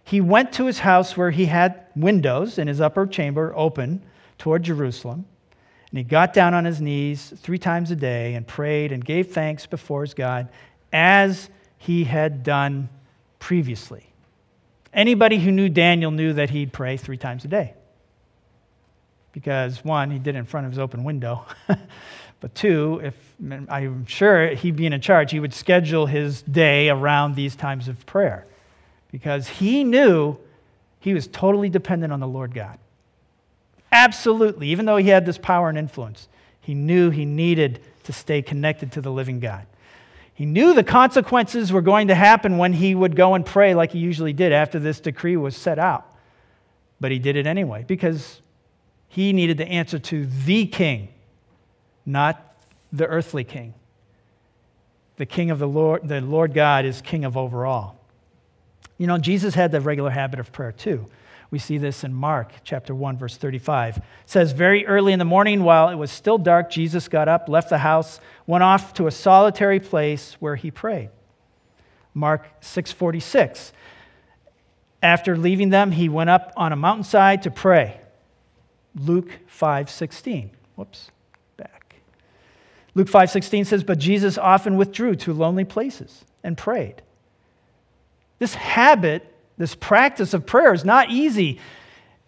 he 0.05 0.21
went 0.21 0.53
to 0.53 0.65
his 0.65 0.79
house 0.79 1.17
where 1.17 1.31
he 1.31 1.45
had 1.45 1.85
windows 1.95 2.57
in 2.57 2.67
his 2.67 2.79
upper 2.79 3.05
chamber 3.05 3.53
open 3.55 4.01
toward 4.37 4.63
Jerusalem. 4.63 5.25
And 5.91 5.97
he 5.97 6.03
got 6.03 6.33
down 6.33 6.53
on 6.53 6.65
his 6.65 6.81
knees 6.81 7.33
three 7.37 7.59
times 7.59 7.91
a 7.91 7.95
day 7.95 8.33
and 8.33 8.47
prayed 8.47 8.91
and 8.91 9.03
gave 9.03 9.31
thanks 9.31 9.65
before 9.65 10.01
his 10.01 10.13
God 10.13 10.49
as 10.91 11.49
he 11.77 12.05
had 12.05 12.43
done 12.43 12.89
previously. 13.39 14.12
Anybody 14.93 15.39
who 15.39 15.51
knew 15.51 15.69
Daniel 15.69 16.11
knew 16.11 16.33
that 16.33 16.49
he'd 16.49 16.71
pray 16.71 16.97
three 16.97 17.17
times 17.17 17.45
a 17.45 17.47
day 17.47 17.73
because 19.33 19.83
one, 19.83 20.11
he 20.11 20.19
did 20.19 20.35
it 20.35 20.39
in 20.39 20.45
front 20.45 20.65
of 20.67 20.71
his 20.71 20.79
open 20.79 21.03
window. 21.03 21.43
but 22.39 22.55
two, 22.55 23.01
if 23.03 23.15
I'm 23.67 24.05
sure 24.05 24.49
he'd 24.49 24.75
be 24.75 24.85
in 24.85 25.01
charge, 25.01 25.31
he 25.31 25.39
would 25.39 25.53
schedule 25.53 26.05
his 26.05 26.43
day 26.43 26.89
around 26.89 27.35
these 27.35 27.55
times 27.55 27.87
of 27.87 28.05
prayer 28.05 28.45
because 29.11 29.47
he 29.47 29.83
knew 29.83 30.37
he 30.99 31.13
was 31.13 31.27
totally 31.27 31.69
dependent 31.69 32.13
on 32.13 32.19
the 32.19 32.27
Lord 32.27 32.53
God. 32.53 32.77
Absolutely. 33.91 34.69
Even 34.69 34.85
though 34.85 34.97
he 34.97 35.09
had 35.09 35.25
this 35.25 35.37
power 35.37 35.69
and 35.69 35.77
influence, 35.77 36.29
he 36.61 36.73
knew 36.73 37.09
he 37.09 37.25
needed 37.25 37.81
to 38.03 38.13
stay 38.13 38.41
connected 38.41 38.91
to 38.93 39.01
the 39.01 39.11
living 39.11 39.39
God. 39.39 39.65
He 40.33 40.45
knew 40.45 40.73
the 40.73 40.83
consequences 40.83 41.71
were 41.71 41.81
going 41.81 42.07
to 42.07 42.15
happen 42.15 42.57
when 42.57 42.73
he 42.73 42.95
would 42.95 43.15
go 43.15 43.35
and 43.35 43.45
pray 43.45 43.75
like 43.75 43.91
he 43.91 43.99
usually 43.99 44.33
did 44.33 44.51
after 44.51 44.79
this 44.79 44.99
decree 44.99 45.37
was 45.37 45.55
set 45.55 45.77
out. 45.77 46.11
But 46.99 47.11
he 47.11 47.19
did 47.19 47.35
it 47.35 47.45
anyway 47.45 47.85
because 47.87 48.41
he 49.07 49.31
needed 49.31 49.57
to 49.59 49.67
answer 49.67 49.99
to 49.99 50.25
the 50.25 50.65
king, 50.65 51.09
not 52.05 52.55
the 52.91 53.05
earthly 53.05 53.43
king. 53.43 53.75
The 55.17 55.27
king 55.27 55.51
of 55.51 55.59
the 55.59 55.67
Lord, 55.67 56.07
the 56.07 56.21
Lord 56.21 56.53
God 56.53 56.85
is 56.85 57.01
king 57.01 57.23
of 57.25 57.37
overall. 57.37 57.95
You 58.97 59.05
know, 59.05 59.19
Jesus 59.19 59.53
had 59.53 59.71
the 59.71 59.81
regular 59.81 60.09
habit 60.09 60.39
of 60.39 60.51
prayer 60.51 60.71
too. 60.71 61.05
We 61.53 61.59
see 61.59 61.77
this 61.77 62.03
in 62.03 62.15
Mark 62.15 62.51
chapter 62.63 62.95
1 62.95 63.17
verse 63.19 63.37
35. 63.37 63.97
It 63.97 64.03
says 64.25 64.53
very 64.53 64.87
early 64.87 65.13
in 65.13 65.19
the 65.19 65.23
morning 65.23 65.63
while 65.63 65.89
it 65.89 65.95
was 65.95 66.09
still 66.09 66.39
dark 66.39 66.71
Jesus 66.71 67.07
got 67.07 67.27
up, 67.27 67.47
left 67.47 67.69
the 67.69 67.77
house, 67.77 68.19
went 68.47 68.63
off 68.63 68.95
to 68.95 69.05
a 69.05 69.11
solitary 69.11 69.79
place 69.79 70.33
where 70.39 70.55
he 70.55 70.71
prayed. 70.71 71.11
Mark 72.15 72.47
6:46. 72.59 73.71
After 75.03 75.37
leaving 75.37 75.69
them, 75.69 75.91
he 75.91 76.09
went 76.09 76.31
up 76.31 76.53
on 76.57 76.73
a 76.73 76.75
mountainside 76.75 77.43
to 77.43 77.51
pray. 77.51 78.01
Luke 78.95 79.37
5:16. 79.45 80.49
Whoops, 80.73 81.11
back. 81.55 81.97
Luke 82.95 83.09
5:16 83.09 83.65
says, 83.65 83.83
"But 83.83 83.99
Jesus 83.99 84.39
often 84.39 84.75
withdrew 84.75 85.17
to 85.17 85.33
lonely 85.33 85.65
places 85.65 86.25
and 86.43 86.57
prayed." 86.57 87.03
This 88.39 88.55
habit, 88.55 89.32
this 89.57 89.75
practice 89.75 90.33
of 90.33 90.45
prayer 90.45 90.73
is 90.73 90.83
not 90.83 91.09
easy. 91.09 91.59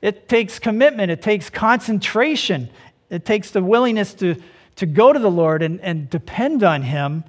It 0.02 0.30
takes 0.30 0.60
commitment, 0.60 1.12
it 1.12 1.22
takes 1.22 1.50
concentration, 1.50 2.70
it 3.10 3.26
takes 3.26 3.52
the 3.52 3.64
willingness 3.64 4.14
to, 4.16 4.36
to 4.76 4.86
go 4.86 5.12
to 5.12 5.20
the 5.20 5.32
Lord 5.32 5.64
and, 5.64 5.80
and 5.82 6.10
depend 6.10 6.64
on 6.64 6.84
Him 6.84 7.24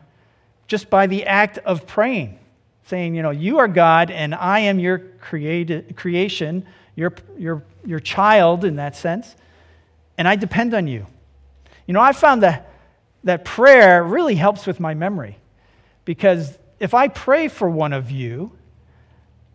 just 0.67 0.91
by 0.91 1.07
the 1.07 1.27
act 1.27 1.59
of 1.59 1.87
praying, 1.87 2.39
saying, 2.85 3.15
You 3.15 3.23
know, 3.23 3.31
you 3.31 3.59
are 3.59 3.69
God 3.69 4.11
and 4.11 4.35
I 4.35 4.61
am 4.61 4.79
your 4.79 4.99
creation 4.99 6.67
your, 6.97 7.13
your, 7.39 7.63
your 7.85 8.01
child 8.01 8.65
in 8.65 8.77
that 8.77 8.97
sense, 8.97 9.37
and 10.19 10.27
I 10.27 10.35
depend 10.35 10.75
on 10.75 10.89
you. 10.89 11.07
You 11.87 11.95
know, 11.95 12.01
I 12.01 12.13
found 12.13 12.43
that, 12.43 12.73
that 13.23 13.45
prayer 13.45 14.03
really 14.03 14.35
helps 14.35 14.67
with 14.67 14.81
my 14.81 14.95
memory 14.95 15.39
because 16.05 16.59
if 16.81 16.95
I 16.95 17.09
pray 17.09 17.49
for 17.49 17.69
one 17.69 17.93
of 17.93 18.11
you, 18.11 18.51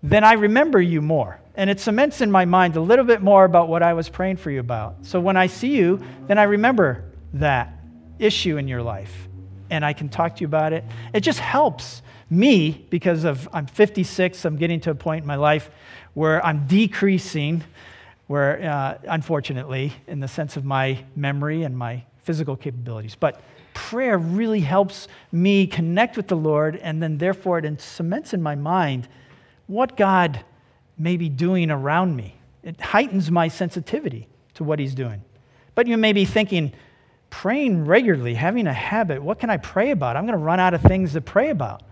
then 0.04 0.24
I 0.24 0.34
remember 0.34 0.82
you 0.82 1.02
more. 1.02 1.40
And 1.56 1.70
it 1.70 1.80
cements 1.80 2.22
in 2.22 2.32
my 2.32 2.46
mind 2.46 2.76
a 2.76 2.82
little 2.82 3.06
bit 3.06 3.22
more 3.22 3.44
about 3.46 3.68
what 3.68 3.84
I 3.84 3.94
was 3.94 4.10
praying 4.10 4.38
for 4.38 4.50
you 4.50 4.60
about. 4.60 5.06
So 5.06 5.20
when 5.20 5.38
I 5.38 5.48
see 5.48 5.76
you, 5.76 6.00
then 6.28 6.38
I 6.38 6.44
remember 6.44 7.04
that 7.34 7.74
issue 8.20 8.58
in 8.58 8.68
your 8.68 8.82
life 8.82 9.28
and 9.70 9.86
I 9.86 9.94
can 9.94 10.10
talk 10.10 10.36
to 10.36 10.42
you 10.42 10.48
about 10.48 10.74
it. 10.74 10.84
It 11.14 11.22
just 11.22 11.40
helps 11.40 12.02
me 12.30 12.86
because 12.90 13.26
of 13.26 13.48
I'm 13.52 13.66
56, 13.66 14.46
I'm 14.46 14.58
getting 14.58 14.80
to 14.82 14.92
a 14.92 14.96
point 14.96 15.24
in 15.24 15.28
my 15.28 15.36
life 15.36 15.70
where 16.14 16.46
I'm 16.46 16.66
decreasing, 16.68 17.64
where 18.28 18.64
uh, 18.64 18.98
unfortunately, 19.04 19.94
in 20.08 20.20
the 20.20 20.28
sense 20.28 20.58
of 20.58 20.66
my 20.66 21.04
memory 21.16 21.64
and 21.64 21.78
my 21.78 22.04
physical 22.24 22.56
capabilities. 22.56 23.16
But 23.16 23.42
prayer 23.74 24.18
really 24.18 24.62
helps 24.62 25.08
me 25.32 25.68
connect 25.68 26.18
with 26.18 26.28
the 26.28 26.36
Lord, 26.36 26.76
and 26.78 27.02
then 27.02 27.18
therefore 27.18 27.60
it 27.60 27.82
cements 27.82 28.34
in 28.34 28.42
my 28.42 28.56
mind 28.56 29.08
what 29.72 29.96
God 29.96 30.44
may 30.98 31.16
be 31.16 31.30
doing 31.30 31.72
around 31.72 32.14
me. 32.14 32.36
It 32.62 32.80
heightens 32.82 33.32
my 33.32 33.48
sensitivity 33.48 34.28
to 34.56 34.66
what 34.66 34.80
He's 34.80 34.94
doing. 34.94 35.24
But 35.76 35.88
you 35.88 35.96
may 35.96 36.12
be 36.12 36.26
thinking, 36.26 36.74
praying 37.30 37.86
regularly, 37.86 38.34
having 38.34 38.68
a 38.68 38.74
habit, 38.74 39.24
what 39.24 39.40
can 39.40 39.50
I 39.50 39.56
pray 39.56 39.92
about? 39.92 40.18
I'm 40.18 40.26
going 40.26 40.38
to 40.38 40.44
run 40.44 40.60
out 40.60 40.74
of 40.74 40.82
things 40.82 41.14
to 41.14 41.22
pray 41.22 41.50
about. 41.52 41.84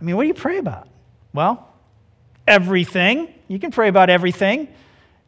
I 0.00 0.04
mean, 0.04 0.16
what 0.16 0.22
do 0.22 0.28
you 0.28 0.34
pray 0.34 0.56
about? 0.56 0.88
Well, 1.34 1.68
everything. 2.48 3.34
You 3.46 3.58
can 3.58 3.70
pray 3.70 3.88
about 3.88 4.08
everything. 4.08 4.66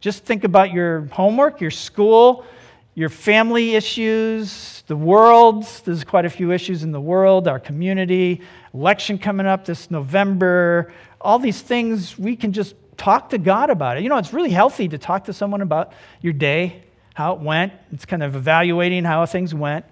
Just 0.01 0.25
think 0.25 0.45
about 0.45 0.73
your 0.73 1.03
homework, 1.13 1.61
your 1.61 1.71
school, 1.71 2.47
your 2.95 3.11
family 3.11 3.75
issues, 3.75 4.83
the 4.87 4.97
world. 4.97 5.65
There's 5.85 6.03
quite 6.03 6.25
a 6.25 6.31
few 6.31 6.51
issues 6.51 6.83
in 6.83 6.93
the 6.93 7.01
world, 7.01 7.47
our 7.47 7.61
community, 7.61 8.41
election 8.73 9.19
coming 9.19 9.47
up 9.47 9.67
this 9.67 9.91
November. 9.91 10.93
All 11.23 11.39
these 11.39 11.61
things, 11.61 12.19
we 12.19 12.37
can 12.37 12.53
just 12.53 12.75
talk 12.97 13.31
to 13.31 13.39
God 13.39 13.71
about 13.71 13.97
it. 13.97 14.03
You 14.03 14.09
know, 14.09 14.19
it's 14.19 14.33
really 14.33 14.51
healthy 14.51 14.89
to 14.89 14.99
talk 14.99 15.25
to 15.25 15.33
someone 15.33 15.63
about 15.63 15.93
your 16.21 16.33
day, 16.33 16.85
how 17.15 17.35
it 17.35 17.41
went. 17.41 17.73
It's 17.93 18.05
kind 18.05 18.23
of 18.23 18.37
evaluating 18.37 19.05
how 19.05 19.25
things 19.27 19.55
went. 19.55 19.85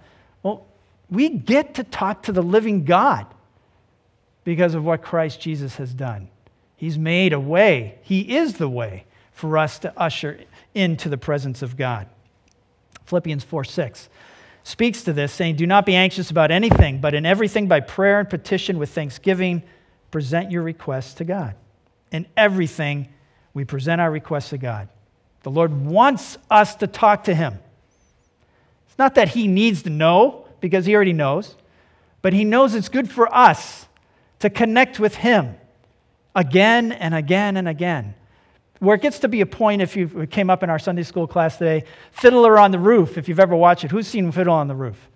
Well, 0.43 0.67
we 1.11 1.29
get 1.29 1.75
to 1.75 1.85
talk 1.85 2.25
to 2.25 2.33
the 2.33 2.43
living 2.43 2.85
God 2.85 3.27
because 4.45 4.75
of 4.75 4.85
what 4.85 5.03
Christ 5.03 5.41
Jesus 5.41 5.77
has 5.77 5.93
done. 5.93 6.29
He's 6.77 6.99
made 6.99 7.33
a 7.33 7.41
way, 7.41 7.99
He 8.03 8.37
is 8.37 8.55
the 8.55 8.69
way 8.69 9.05
for 9.33 9.59
us 9.59 9.79
to 9.81 9.93
usher 9.99 10.41
into 10.75 11.09
the 11.09 11.19
presence 11.19 11.63
of 11.63 11.77
God. 11.77 12.07
Philippians 13.07 13.45
4 13.45 13.65
6 13.65 14.09
speaks 14.63 15.03
to 15.03 15.13
this, 15.13 15.33
saying, 15.33 15.57
Do 15.57 15.67
not 15.67 15.85
be 15.85 15.95
anxious 15.95 16.31
about 16.31 16.51
anything, 16.51 17.01
but 17.01 17.15
in 17.15 17.27
everything 17.27 17.67
by 17.67 17.81
prayer 17.81 18.21
and 18.21 18.31
petition 18.31 18.79
with 18.79 18.91
thanksgiving, 18.91 19.63
present 20.11 20.51
your 20.51 20.63
requests 20.63 21.15
to 21.15 21.25
God. 21.25 21.55
In 22.11 22.27
everything, 22.37 23.09
we 23.55 23.65
present 23.65 24.01
our 24.01 24.11
requests 24.11 24.51
to 24.51 24.59
God. 24.59 24.89
The 25.43 25.51
Lord 25.51 25.87
wants 25.87 26.39
us 26.51 26.75
to 26.77 26.87
talk 26.87 27.25
to 27.25 27.35
Him. 27.35 27.59
It's 28.89 28.99
not 28.99 29.15
that 29.15 29.31
He 29.31 29.49
needs 29.49 29.83
to 29.83 29.91
know, 29.91 30.47
because 30.61 30.87
He 30.87 30.95
already 30.95 31.13
knows, 31.13 31.57
but 32.23 32.33
He 32.33 32.45
knows 32.45 32.75
it's 32.75 32.89
good 32.89 33.11
for 33.11 33.33
us 33.35 33.87
to 34.41 34.51
connect 34.51 35.01
with 35.01 35.17
Him 35.17 35.57
again 36.35 36.93
and 36.93 37.15
again 37.15 37.57
and 37.57 37.69
again. 37.69 38.15
Where 38.79 38.97
it 38.97 39.03
gets 39.03 39.19
to 39.21 39.29
be 39.29 39.41
a 39.43 39.47
point, 39.47 39.83
if 39.83 39.95
you 39.95 40.27
came 40.27 40.49
up 40.49 40.63
in 40.63 40.71
our 40.71 40.79
Sunday 40.79 41.03
school 41.03 41.27
class 41.27 41.59
today, 41.59 41.85
Fiddler 42.13 42.59
on 42.59 42.71
the 42.71 42.79
Roof, 42.79 43.19
if 43.19 43.29
you've 43.29 43.41
ever 43.41 43.55
watched 43.55 43.85
it. 43.85 43.91
Who's 43.91 44.07
seen 44.07 44.33
Fiddler 44.33 44.53
on 44.53 44.69
the 44.69 44.75
Roof? 44.75 45.09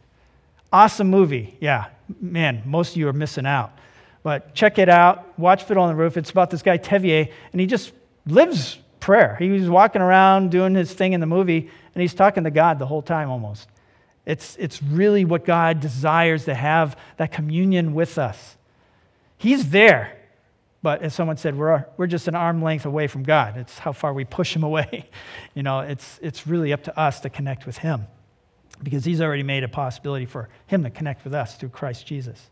Awesome 0.72 1.09
movie. 1.09 1.57
Yeah, 1.61 1.87
man, 2.20 2.62
most 2.66 2.90
of 2.90 2.96
you 2.96 3.09
are 3.09 3.12
missing 3.12 3.46
out. 3.46 3.78
But 4.24 4.54
check 4.54 4.78
it 4.78 4.88
out. 4.88 5.38
Watch 5.38 5.64
Fiddler 5.64 5.82
on 5.82 5.90
the 5.90 5.94
Roof. 5.94 6.16
It's 6.16 6.30
about 6.30 6.50
this 6.50 6.62
guy, 6.62 6.78
Tevye, 6.78 7.30
and 7.52 7.60
he 7.60 7.68
just 7.68 7.92
lives 8.26 8.78
prayer. 8.98 9.37
He 9.38 9.50
was 9.50 9.68
walking 9.68 10.00
around 10.00 10.50
doing 10.50 10.74
his 10.74 10.92
thing 10.92 11.12
in 11.12 11.20
the 11.20 11.26
movie, 11.26 11.70
and 11.94 12.00
he's 12.00 12.14
talking 12.14 12.44
to 12.44 12.50
God 12.50 12.78
the 12.78 12.87
whole 12.87 13.02
time 13.02 13.30
almost. 13.30 13.68
It's, 14.24 14.56
it's 14.56 14.82
really 14.82 15.26
what 15.26 15.44
God 15.44 15.80
desires 15.80 16.46
to 16.46 16.54
have 16.54 16.98
that 17.18 17.30
communion 17.30 17.92
with 17.92 18.16
us. 18.16 18.56
He's 19.37 19.68
there. 19.68 20.18
But 20.82 21.02
as 21.02 21.14
someone 21.14 21.37
said, 21.37 21.56
we're, 21.56 21.84
we're 21.98 22.06
just 22.06 22.26
an 22.26 22.34
arm 22.34 22.62
length 22.62 22.87
away 22.87 23.06
from 23.06 23.24
God. 23.24 23.58
It's 23.58 23.78
how 23.78 23.92
far 23.92 24.14
we 24.14 24.24
push 24.24 24.56
him 24.56 24.62
away. 24.70 25.10
You 25.54 25.62
know, 25.62 25.80
it's, 25.80 26.18
it's 26.22 26.46
really 26.46 26.72
up 26.72 26.84
to 26.84 26.98
us 26.98 27.20
to 27.20 27.30
connect 27.30 27.66
with 27.66 27.76
him 27.78 28.06
because 28.82 29.04
he's 29.04 29.20
already 29.20 29.42
made 29.42 29.64
a 29.64 29.68
possibility 29.68 30.24
for 30.24 30.48
him 30.66 30.82
to 30.82 30.90
connect 30.90 31.24
with 31.24 31.34
us 31.34 31.56
through 31.56 31.68
Christ 31.68 32.06
Jesus. 32.06 32.48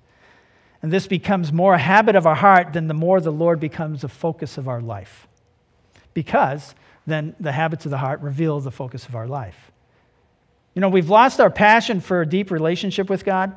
And 0.83 0.93
this 0.93 1.07
becomes 1.07 1.53
more 1.53 1.75
a 1.75 1.79
habit 1.79 2.17
of 2.17 2.27
our 2.27 2.35
heart 2.35 2.73
than 2.73 2.89
the 2.89 2.95
more 2.95 3.21
the 3.21 3.31
Lord 3.31 3.61
becomes 3.61 4.03
the 4.03 4.09
focus 4.09 4.59
of 4.59 4.69
our 4.69 4.81
life. 4.81 5.29
Because 6.13 6.75
then 7.07 7.37
the 7.39 7.53
habits 7.53 7.85
of 7.85 7.91
the 7.91 7.99
heart 7.99 8.21
reveal 8.21 8.61
the 8.61 8.73
focus 8.73 9.07
of 9.07 9.15
our 9.15 9.29
life. 9.29 9.71
You 10.75 10.81
know, 10.81 10.89
we've 10.89 11.09
lost 11.09 11.41
our 11.41 11.51
passion 11.51 12.01
for 12.01 12.23
a 12.23 12.27
deep 12.27 12.51
relationship 12.51 13.09
with 13.09 13.25
God. 13.25 13.55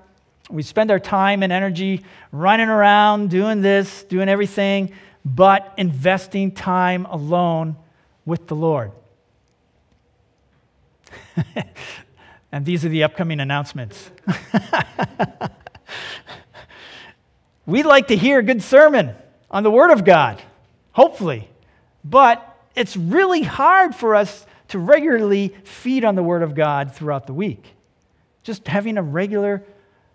We 0.49 0.61
spend 0.61 0.91
our 0.91 0.99
time 0.99 1.41
and 1.41 1.51
energy 1.51 2.03
running 2.31 2.69
around, 2.69 3.31
doing 3.31 3.61
this, 3.61 4.03
doing 4.03 4.29
everything, 4.29 4.91
but 5.23 5.73
investing 5.77 6.51
time 6.51 7.05
alone 7.05 7.77
with 8.25 8.47
the 8.47 8.55
Lord. 8.55 8.91
and 12.51 12.65
these 12.65 12.85
are 12.85 12.89
the 12.89 13.03
upcoming 13.03 13.39
announcements. 13.39 14.11
We'd 17.65 17.85
like 17.85 18.07
to 18.07 18.15
hear 18.15 18.39
a 18.39 18.43
good 18.43 18.61
sermon 18.61 19.15
on 19.49 19.63
the 19.63 19.71
Word 19.71 19.91
of 19.91 20.05
God, 20.05 20.41
hopefully, 20.91 21.49
but 22.03 22.55
it's 22.75 22.95
really 22.95 23.41
hard 23.41 23.95
for 23.95 24.15
us 24.15 24.45
to 24.67 24.79
regularly 24.79 25.55
feed 25.63 26.03
on 26.05 26.15
the 26.15 26.23
Word 26.23 26.43
of 26.43 26.53
God 26.53 26.93
throughout 26.93 27.27
the 27.27 27.33
week. 27.33 27.73
Just 28.43 28.67
having 28.67 28.97
a 28.97 29.01
regular 29.01 29.63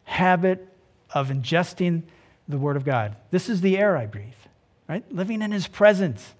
habit 0.04 0.66
of 1.12 1.28
ingesting 1.28 2.02
the 2.48 2.58
Word 2.58 2.76
of 2.76 2.84
God. 2.84 3.16
This 3.30 3.48
is 3.48 3.60
the 3.60 3.78
air 3.78 3.96
I 3.96 4.06
breathe, 4.06 4.32
right? 4.88 5.04
Living 5.12 5.42
in 5.42 5.50
His 5.50 5.66
presence. 5.66 6.34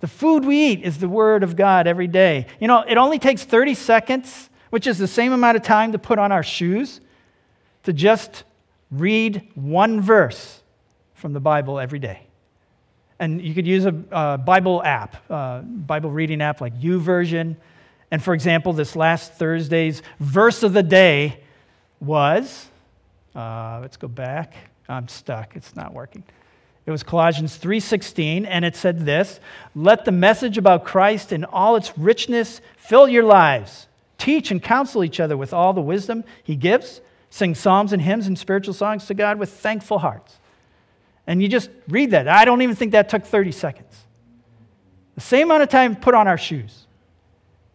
The 0.00 0.08
food 0.08 0.44
we 0.44 0.72
eat 0.72 0.82
is 0.82 0.98
the 0.98 1.08
Word 1.08 1.42
of 1.42 1.56
God 1.56 1.86
every 1.86 2.06
day. 2.06 2.46
You 2.60 2.68
know, 2.68 2.84
it 2.86 2.96
only 2.96 3.18
takes 3.18 3.44
30 3.44 3.74
seconds, 3.74 4.50
which 4.70 4.86
is 4.86 4.98
the 4.98 5.08
same 5.08 5.32
amount 5.32 5.56
of 5.56 5.62
time 5.62 5.92
to 5.92 5.98
put 5.98 6.18
on 6.18 6.32
our 6.32 6.42
shoes, 6.42 7.00
to 7.84 7.92
just 7.92 8.44
read 8.90 9.48
one 9.54 10.00
verse 10.00 10.60
from 11.14 11.32
the 11.32 11.40
Bible 11.40 11.78
every 11.78 11.98
day. 11.98 12.22
And 13.18 13.42
you 13.42 13.52
could 13.54 13.66
use 13.66 13.84
a, 13.84 14.38
Bible 14.38 14.82
app, 14.82 15.26
Bible 15.28 16.10
reading 16.10 16.40
app 16.40 16.60
like 16.60 16.78
YouVersion. 16.78 17.56
And 18.10 18.22
for 18.22 18.32
example, 18.32 18.72
this 18.72 18.94
last 18.94 19.34
Thursday's 19.34 20.02
verse 20.20 20.62
of 20.62 20.72
the 20.72 20.82
day 20.82 21.40
was 22.00 22.68
uh, 23.34 23.78
let's 23.80 23.96
go 23.96 24.08
back. 24.08 24.54
I'm 24.88 25.08
stuck. 25.08 25.54
It's 25.54 25.76
not 25.76 25.92
working. 25.92 26.24
It 26.86 26.90
was 26.90 27.02
Colossians 27.02 27.56
3:16 27.58 28.46
and 28.46 28.64
it 28.64 28.74
said 28.74 29.04
this, 29.04 29.40
"Let 29.74 30.04
the 30.04 30.12
message 30.12 30.56
about 30.56 30.84
Christ 30.84 31.32
in 31.32 31.44
all 31.44 31.76
its 31.76 31.96
richness 31.98 32.60
fill 32.76 33.06
your 33.06 33.24
lives. 33.24 33.86
Teach 34.16 34.50
and 34.50 34.62
counsel 34.62 35.04
each 35.04 35.20
other 35.20 35.36
with 35.36 35.52
all 35.52 35.72
the 35.72 35.82
wisdom 35.82 36.24
he 36.42 36.56
gives. 36.56 37.00
Sing 37.30 37.54
psalms 37.54 37.92
and 37.92 38.02
hymns 38.02 38.26
and 38.26 38.38
spiritual 38.38 38.74
songs 38.74 39.06
to 39.06 39.14
God 39.14 39.38
with 39.38 39.50
thankful 39.50 39.98
hearts." 39.98 40.38
And 41.26 41.42
you 41.42 41.48
just 41.48 41.70
read 41.88 42.12
that. 42.12 42.26
I 42.26 42.44
don't 42.44 42.62
even 42.62 42.74
think 42.74 42.92
that 42.92 43.08
took 43.08 43.24
30 43.24 43.52
seconds. 43.52 44.06
The 45.14 45.20
same 45.20 45.48
amount 45.48 45.62
of 45.62 45.68
time 45.68 45.94
put 45.96 46.14
on 46.14 46.26
our 46.26 46.38
shoes. 46.38 46.86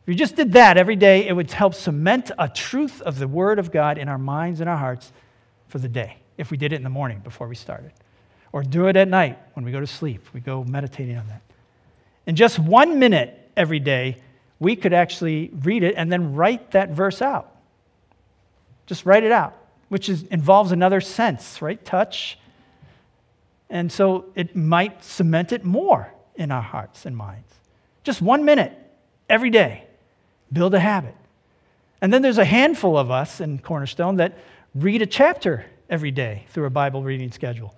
If 0.01 0.09
you 0.09 0.15
just 0.15 0.35
did 0.35 0.53
that 0.53 0.77
every 0.77 0.95
day, 0.95 1.27
it 1.27 1.33
would 1.33 1.51
help 1.51 1.75
cement 1.75 2.31
a 2.37 2.49
truth 2.49 3.01
of 3.01 3.19
the 3.19 3.27
Word 3.27 3.59
of 3.59 3.71
God 3.71 3.97
in 3.97 4.09
our 4.09 4.17
minds 4.17 4.59
and 4.59 4.69
our 4.69 4.75
hearts 4.75 5.13
for 5.67 5.77
the 5.77 5.87
day 5.87 6.17
if 6.37 6.51
we 6.51 6.57
did 6.57 6.73
it 6.73 6.77
in 6.77 6.83
the 6.83 6.89
morning 6.89 7.19
before 7.23 7.47
we 7.47 7.55
started. 7.55 7.91
Or 8.51 8.63
do 8.63 8.87
it 8.87 8.97
at 8.97 9.07
night 9.07 9.39
when 9.53 9.63
we 9.63 9.71
go 9.71 9.79
to 9.79 9.87
sleep. 9.87 10.27
We 10.33 10.39
go 10.39 10.63
meditating 10.63 11.17
on 11.17 11.27
that. 11.27 11.41
In 12.25 12.35
just 12.35 12.59
one 12.59 12.99
minute 12.99 13.49
every 13.55 13.79
day, 13.79 14.17
we 14.59 14.75
could 14.75 14.93
actually 14.93 15.51
read 15.61 15.83
it 15.83 15.95
and 15.95 16.11
then 16.11 16.33
write 16.33 16.71
that 16.71 16.89
verse 16.89 17.21
out. 17.21 17.52
Just 18.85 19.05
write 19.05 19.23
it 19.23 19.31
out, 19.31 19.55
which 19.89 20.09
is, 20.09 20.23
involves 20.23 20.71
another 20.71 21.01
sense, 21.01 21.61
right? 21.61 21.83
Touch. 21.83 22.37
And 23.69 23.91
so 23.91 24.25
it 24.35 24.55
might 24.55 25.03
cement 25.03 25.51
it 25.51 25.63
more 25.63 26.13
in 26.35 26.51
our 26.51 26.61
hearts 26.61 27.05
and 27.05 27.15
minds. 27.15 27.51
Just 28.03 28.21
one 28.21 28.45
minute 28.45 28.73
every 29.29 29.49
day. 29.49 29.85
Build 30.51 30.73
a 30.73 30.79
habit. 30.79 31.15
And 32.01 32.13
then 32.13 32.21
there's 32.21 32.37
a 32.37 32.45
handful 32.45 32.97
of 32.97 33.09
us 33.09 33.39
in 33.39 33.59
Cornerstone 33.59 34.17
that 34.17 34.37
read 34.75 35.01
a 35.01 35.05
chapter 35.05 35.65
every 35.89 36.11
day 36.11 36.45
through 36.49 36.65
a 36.65 36.69
Bible 36.69 37.01
reading 37.03 37.31
schedule. 37.31 37.75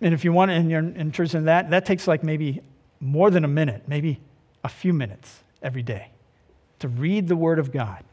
And 0.00 0.12
if 0.12 0.24
you 0.24 0.32
want 0.32 0.50
and 0.50 0.70
you're 0.70 0.82
interested 0.82 1.38
in 1.38 1.44
that, 1.46 1.70
that 1.70 1.86
takes 1.86 2.06
like 2.06 2.22
maybe 2.22 2.60
more 3.00 3.30
than 3.30 3.44
a 3.44 3.48
minute, 3.48 3.84
maybe 3.86 4.20
a 4.62 4.68
few 4.68 4.92
minutes 4.92 5.42
every 5.62 5.82
day 5.82 6.10
to 6.80 6.88
read 6.88 7.28
the 7.28 7.36
Word 7.36 7.58
of 7.58 7.72
God. 7.72 8.04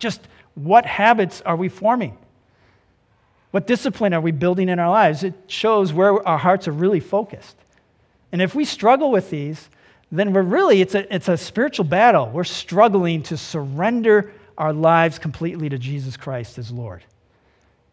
Just 0.00 0.20
what 0.54 0.84
habits 0.84 1.40
are 1.42 1.54
we 1.54 1.68
forming? 1.68 2.18
What 3.52 3.66
discipline 3.66 4.12
are 4.12 4.20
we 4.20 4.32
building 4.32 4.68
in 4.68 4.78
our 4.78 4.90
lives? 4.90 5.22
It 5.22 5.34
shows 5.46 5.92
where 5.92 6.26
our 6.26 6.38
hearts 6.38 6.66
are 6.66 6.72
really 6.72 7.00
focused. 7.00 7.56
And 8.32 8.42
if 8.42 8.54
we 8.54 8.64
struggle 8.64 9.10
with 9.10 9.30
these, 9.30 9.68
then 10.12 10.32
we're 10.32 10.42
really, 10.42 10.80
it's 10.80 10.94
a, 10.94 11.14
it's 11.14 11.28
a 11.28 11.36
spiritual 11.36 11.84
battle. 11.84 12.28
We're 12.30 12.44
struggling 12.44 13.22
to 13.24 13.36
surrender 13.36 14.32
our 14.58 14.72
lives 14.72 15.18
completely 15.18 15.68
to 15.68 15.78
Jesus 15.78 16.16
Christ 16.16 16.58
as 16.58 16.70
Lord. 16.70 17.02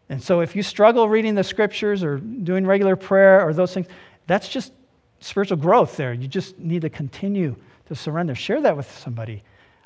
And 0.08 0.22
so 0.22 0.40
if 0.40 0.56
you 0.56 0.62
struggle 0.62 1.08
reading 1.08 1.34
the 1.34 1.44
scriptures 1.44 2.02
or 2.02 2.18
doing 2.18 2.66
regular 2.66 2.96
prayer 2.96 3.46
or 3.46 3.52
those 3.52 3.74
things, 3.74 3.86
that's 4.26 4.48
just 4.48 4.72
spiritual 5.20 5.56
growth 5.56 5.96
there. 5.96 6.12
You 6.12 6.28
just 6.28 6.58
need 6.58 6.82
to 6.82 6.90
continue 6.90 7.56
to 7.86 7.94
surrender. 7.94 8.34
Share 8.34 8.60
that 8.60 8.76
with 8.76 8.90
somebody, 8.98 9.42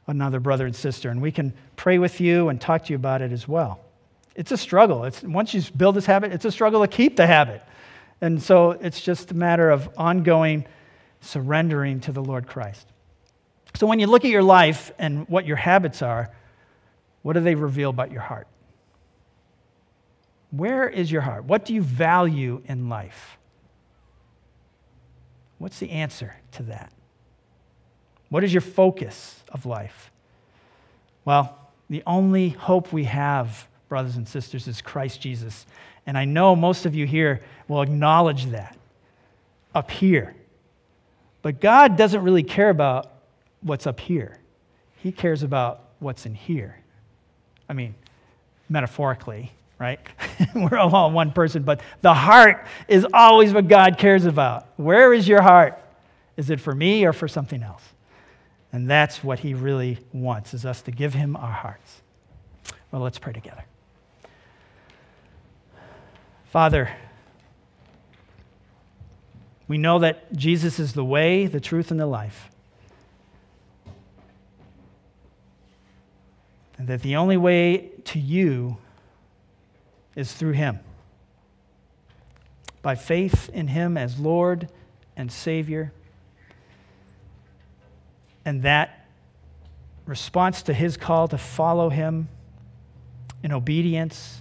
another 0.07 0.41
brother 0.41 0.67
and 0.67 0.75
sister, 0.75 1.11
and 1.11 1.23
we 1.23 1.33
can 1.33 1.53
pray 1.77 1.99
with 1.99 2.21
you 2.21 2.49
and 2.49 2.61
talk 2.61 2.85
to 2.85 2.91
you 2.91 2.97
about 2.97 3.23
it 3.23 3.33
as 3.33 3.47
well. 3.47 3.81
It's 4.35 4.51
a 4.51 4.57
struggle. 4.57 5.05
It's, 5.05 5.23
once 5.23 5.55
you 5.55 5.63
build 5.77 5.95
this 5.95 6.07
habit, 6.07 6.33
it's 6.33 6.45
a 6.45 6.51
struggle 6.51 6.81
to 6.81 6.89
keep 6.89 7.17
the 7.17 7.27
habit. 7.27 7.63
And 8.21 8.43
so 8.43 8.73
it's 8.73 9.01
just 9.01 9.31
a 9.31 9.35
matter 9.35 9.71
of 9.71 9.89
ongoing 9.97 10.65
surrendering 11.21 12.01
to 12.01 12.13
the 12.13 12.23
Lord 12.23 12.47
Christ. 12.47 12.87
So 13.75 13.87
when 13.87 13.99
you 13.99 14.07
look 14.07 14.25
at 14.25 14.31
your 14.31 14.43
life 14.43 14.93
and 14.99 15.29
what 15.29 15.47
your 15.47 15.57
habits 15.57 16.03
are, 16.03 16.31
what 17.23 17.35
do 17.35 17.41
they 17.41 17.55
reveal 17.55 17.91
about 17.91 18.11
your 18.11 18.21
heart? 18.21 18.47
Where 20.51 20.89
is 20.89 21.11
your 21.11 21.23
heart? 21.23 21.45
What 21.45 21.65
do 21.65 21.75
you 21.75 21.83
value 21.83 22.63
in 22.67 22.89
life? 22.89 23.39
What's 25.59 25.79
the 25.79 25.91
answer 25.91 26.37
to 26.53 26.65
that? 26.65 26.93
What 28.33 28.43
is 28.45 28.55
your 28.55 28.63
focus 28.63 29.43
of 29.51 29.67
life? 29.67 30.11
Well, 31.27 31.55
the 31.91 32.03
only 32.07 32.49
hope 32.49 32.91
we 32.91 33.05
have, 33.05 33.69
brothers 33.91 34.17
and 34.17 34.27
sisters, 34.27 34.67
is 34.67 34.81
Christ 34.81 35.21
Jesus. 35.21 35.67
And 36.07 36.17
I 36.17 36.25
know 36.25 36.57
most 36.57 36.87
of 36.87 36.95
you 36.95 37.07
here 37.07 37.43
will 37.69 37.83
acknowledge 37.83 38.47
that 38.47 38.79
up 39.75 39.91
here. 39.91 40.35
But 41.43 41.61
God 41.61 41.99
doesn't 41.99 42.23
really 42.23 42.43
care 42.43 42.71
about 42.71 43.13
what's 43.61 43.87
up 43.87 44.01
here, 44.01 44.39
He 45.03 45.13
cares 45.13 45.43
about 45.43 45.83
what's 45.99 46.25
in 46.25 46.35
here. 46.35 46.79
I 47.69 47.75
mean, 47.75 47.95
metaphorically, 48.71 49.53
right? 49.79 50.01
We're 50.55 50.79
all 50.79 51.11
one 51.11 51.33
person, 51.33 51.65
but 51.65 51.83
the 52.01 52.15
heart 52.15 52.67
is 52.89 53.07
always 53.13 53.53
what 53.53 53.69
God 53.69 53.99
cares 53.99 54.25
about. 54.25 54.69
Where 54.79 55.13
is 55.13 55.29
your 55.29 55.43
heart? 55.43 55.79
Is 56.39 56.49
it 56.49 56.63
for 56.63 56.75
me 56.75 57.05
or 57.05 57.13
for 57.13 57.29
something 57.29 57.63
else? 57.63 57.83
And 58.73 58.89
that's 58.89 59.23
what 59.23 59.41
he 59.41 59.53
really 59.53 59.99
wants 60.13 60.55
is 60.55 60.65
us 60.65 60.81
to 60.83 60.91
give 60.91 61.15
him 61.15 61.37
our 61.37 61.53
hearts. 61.53 62.01
Well, 62.91 63.03
let's 63.03 63.19
pray 63.19 63.33
together. 63.33 63.65
Father, 66.47 66.91
we 69.69 69.79
know 69.79 69.99
that 69.99 70.33
Jesus 70.33 70.79
is 70.79 70.95
the 70.95 71.05
way, 71.05 71.47
the 71.47 71.61
truth, 71.61 71.91
and 71.91 72.01
the 72.01 72.07
life. 72.07 72.51
and 76.83 76.89
that 76.89 77.03
the 77.03 77.15
only 77.15 77.37
way 77.37 77.93
to 78.03 78.19
you 78.19 78.77
is 80.17 80.33
through 80.33 80.51
Him. 80.51 80.81
By 82.83 82.97
faith 82.97 83.49
in 83.51 83.69
Him 83.69 83.97
as 83.97 84.19
Lord 84.19 84.69
and 85.17 85.31
Savior. 85.31 85.93
And 88.45 88.63
that 88.63 89.07
response 90.07 90.63
to 90.63 90.75
His 90.75 90.97
call 90.97 91.29
to 91.29 91.39
follow 91.39 91.89
Him 91.89 92.29
in 93.43 93.53
obedience. 93.53 94.41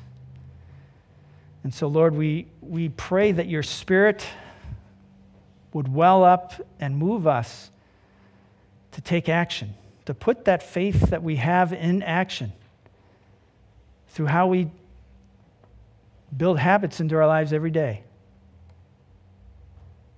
And 1.63 1.73
so, 1.73 1.87
Lord, 1.87 2.15
we, 2.15 2.47
we 2.61 2.89
pray 2.89 3.31
that 3.31 3.47
your 3.47 3.63
Spirit 3.63 4.25
would 5.73 5.93
well 5.93 6.23
up 6.23 6.53
and 6.79 6.97
move 6.97 7.27
us 7.27 7.71
to 8.91 9.01
take 9.01 9.29
action 9.29 9.75
to 10.05 10.13
put 10.13 10.45
that 10.45 10.63
faith 10.63 11.09
that 11.09 11.23
we 11.23 11.35
have 11.37 11.73
in 11.73 12.03
action 12.03 12.51
through 14.09 14.25
how 14.25 14.47
we 14.47 14.69
build 16.35 16.59
habits 16.59 16.99
into 16.99 17.15
our 17.15 17.27
lives 17.27 17.53
every 17.53 17.71
day. 17.71 18.03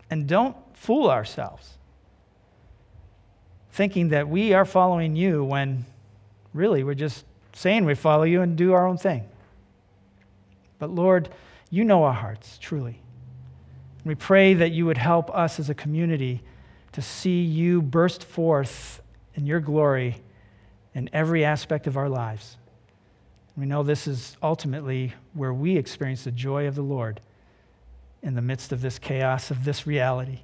And 0.09 0.27
don't 0.27 0.55
fool 0.73 1.09
ourselves 1.09 1.77
thinking 3.74 4.09
that 4.09 4.30
we 4.30 4.53
are 4.53 4.65
following 4.65 5.15
you 5.15 5.43
when 5.43 5.84
really 6.53 6.84
we're 6.84 6.93
just 6.93 7.26
saying 7.53 7.86
we 7.86 7.95
follow 7.95 8.21
you 8.24 8.41
and 8.41 8.55
do 8.55 8.71
our 8.74 8.86
own 8.86 8.97
thing. 8.97 9.28
But 10.78 10.91
Lord, 10.91 11.30
you 11.71 11.84
know 11.84 12.03
our 12.03 12.13
hearts, 12.13 12.59
truly. 12.59 12.99
We 14.05 14.13
pray 14.13 14.53
that 14.53 14.71
you 14.71 14.86
would 14.86 14.99
help 14.99 15.36
us 15.36 15.59
as 15.59 15.71
a 15.71 15.74
community 15.74 16.43
to 16.91 17.01
see 17.01 17.41
you 17.41 17.82
burst 17.82 18.24
forth 18.24 19.01
in 19.34 19.47
your 19.47 19.59
glory 19.59 20.17
in 20.93 21.09
every 21.11 21.43
aspect 21.43 21.88
of 21.88 21.97
our 21.97 22.09
lives. 22.09 22.57
We 23.57 23.65
know 23.65 23.82
this 23.82 24.05
is 24.05 24.38
ultimately 24.43 25.13
where 25.34 25.53
we 25.53 25.78
experience 25.78 26.26
the 26.26 26.32
joy 26.32 26.67
of 26.67 26.76
the 26.76 26.84
Lord 26.84 27.21
in 28.21 28.36
the 28.36 28.41
midst 28.41 28.71
of 28.71 28.82
this 28.82 28.99
chaos, 28.99 29.49
of 29.49 29.65
this 29.65 29.88
reality. 29.88 30.41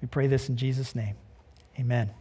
We 0.00 0.06
pray 0.06 0.28
this 0.28 0.48
in 0.48 0.56
Jesus' 0.56 0.94
name. 0.94 1.16
Amen. 1.76 2.12